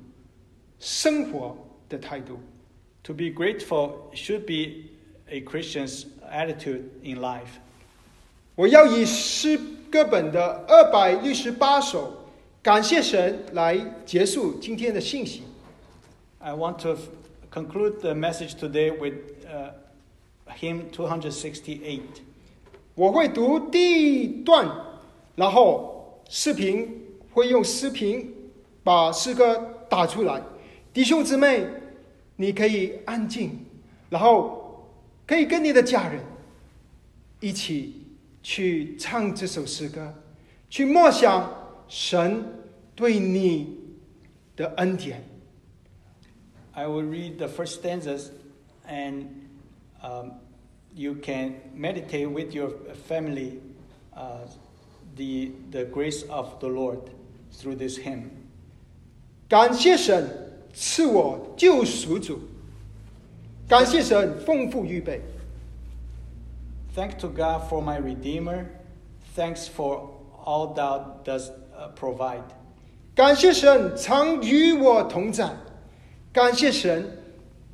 [0.80, 1.58] 生活
[1.90, 2.40] 的态度。
[3.06, 4.92] To be grateful should be
[5.28, 7.60] a Christian's attitude in life.
[8.54, 9.60] 我要以诗
[9.91, 12.13] 歌本的二百六十八首
[12.63, 15.43] 感谢神来结束今天的信息。
[16.39, 16.97] I want to
[17.51, 19.15] conclude the message today with
[19.47, 19.73] uh,
[20.61, 22.01] hymn 268.
[22.95, 24.69] 我会读第一段，
[25.37, 28.35] 然后视频会用视频
[28.85, 29.57] 把诗歌
[29.89, 30.43] 打出来。
[30.93, 31.67] 弟兄姊妹，
[32.37, 33.65] 你可以安静，
[34.11, 34.87] 然后
[35.27, 36.21] 可以跟你的家人
[37.41, 38.03] 一起
[38.42, 40.14] 去唱这首诗歌，
[40.70, 42.46] 去默想神
[42.96, 43.78] 对你
[44.56, 45.24] 的恩典。
[46.74, 48.30] I will read the first stanzas
[48.88, 49.26] and
[50.02, 50.32] um,
[50.96, 52.72] you can meditate with your
[53.08, 53.60] family
[54.16, 54.48] uh,
[55.16, 57.12] the, the grace of the Lord
[57.52, 58.30] through this hymn.
[59.48, 60.28] 感谢神
[60.74, 62.40] 赐我救赎主，
[63.68, 65.22] 感谢神丰富预备。
[66.98, 68.70] Thanks to God for my Redeemer.
[69.36, 70.12] Thanks for
[70.46, 72.44] all thou dost uh, provide.
[73.16, 75.56] 感谢神常与我同在，
[76.32, 77.20] 感谢神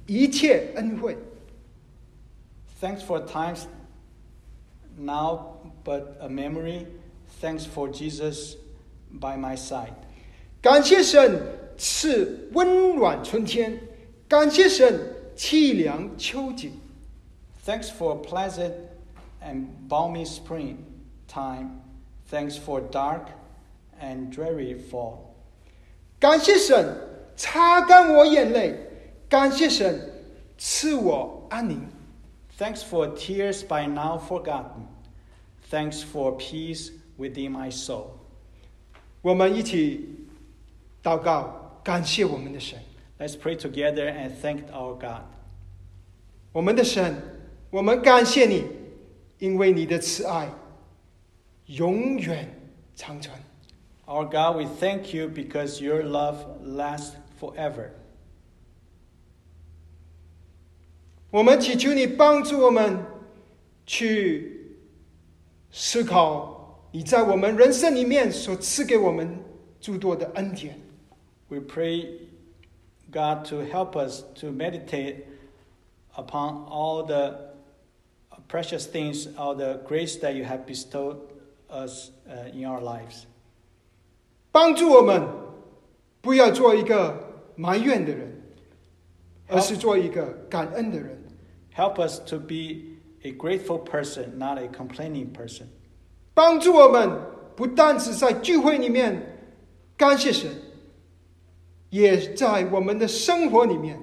[0.05, 1.17] 一切恩惠。
[2.81, 3.63] Thanks for times
[4.97, 6.85] now but a memory.
[7.41, 8.55] Thanks for Jesus
[9.11, 9.93] by my side.
[10.61, 11.41] 感谢神
[11.77, 13.79] 赐温暖春天，
[14.27, 16.73] 感谢神凄凉秋景。
[17.65, 18.73] Thanks for pleasant
[19.43, 20.77] and balmy spring
[21.27, 21.81] time.
[22.27, 23.29] Thanks for dark
[23.99, 25.33] and dreary fall.
[26.19, 26.95] 感谢神
[27.35, 28.75] 擦干我眼泪，
[29.29, 29.99] 感谢神
[30.57, 31.87] 赐我安宁。
[32.57, 34.87] Thanks for tears by now forgotten.
[35.71, 38.07] Thanks for peace within my soul.
[39.21, 40.27] 我们一起
[41.01, 42.77] 祷告，感谢我们的神，
[43.17, 45.23] Let's pray together and thank our God.
[46.51, 47.15] 我们的神，
[47.69, 48.65] 我们感谢你，
[49.37, 50.49] 因为你的慈爱
[51.65, 52.47] 永远
[52.95, 53.35] 长存。
[54.05, 57.91] Our God, we thank you because your love lasts forever.
[61.31, 63.05] 我们祈求你帮助我们
[63.85, 64.77] 去
[65.69, 69.37] 思考你在我们人生里面所赐给我们
[69.79, 70.79] 诸多的恩典。
[71.49, 72.07] We pray,
[73.11, 75.25] God, to help us to meditate
[76.15, 77.49] upon all the
[78.47, 81.17] precious things, all the grace that you have bestowed
[81.69, 83.25] us uh, in our lives.
[84.51, 85.27] 帮助我们
[86.21, 88.41] 不要做一个埋怨的人，
[89.47, 91.21] 而是做一个感恩的人。
[91.75, 95.67] Help us to be a grateful person, not a complaining person.
[96.33, 97.21] 帮助我们
[97.55, 99.37] 不单只在聚会里面
[99.95, 100.49] 感谢神，
[101.89, 104.01] 也在我们的生活里面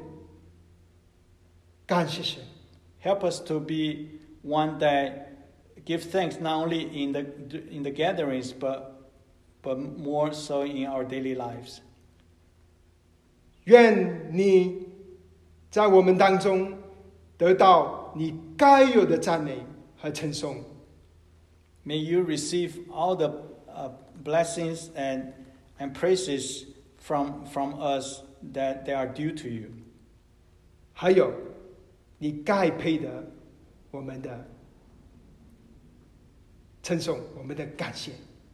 [1.87, 2.43] 感谢神。
[3.03, 7.27] Help us to be one that give thanks not only in the
[7.71, 9.11] in the gatherings, but
[9.63, 11.81] but more so in our daily lives.
[13.65, 14.87] 愿你
[15.71, 16.73] 在我们当中
[17.37, 19.59] 得到你该有的赞美
[19.97, 20.63] 和称颂。
[21.85, 23.29] May you receive all the
[23.69, 23.91] uh,
[24.23, 25.33] blessings and,
[25.79, 26.67] and praises
[26.99, 28.23] from, from us
[28.53, 29.71] that they are due to you.
[30.93, 31.33] 还有
[32.19, 33.25] 你该配的
[33.91, 34.47] 我们的
[36.83, 38.13] 称颂，我们的感谢。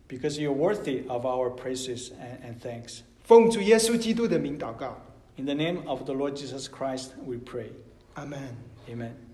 [0.09, 3.01] because you're worthy of our praises and, and thanks.
[3.25, 4.97] 奉主耶稣基督的名祷告，
[5.37, 7.71] In the name of the Lord Jesus Christ, we pray.
[8.15, 8.39] 阿门。
[8.91, 9.26] Amen.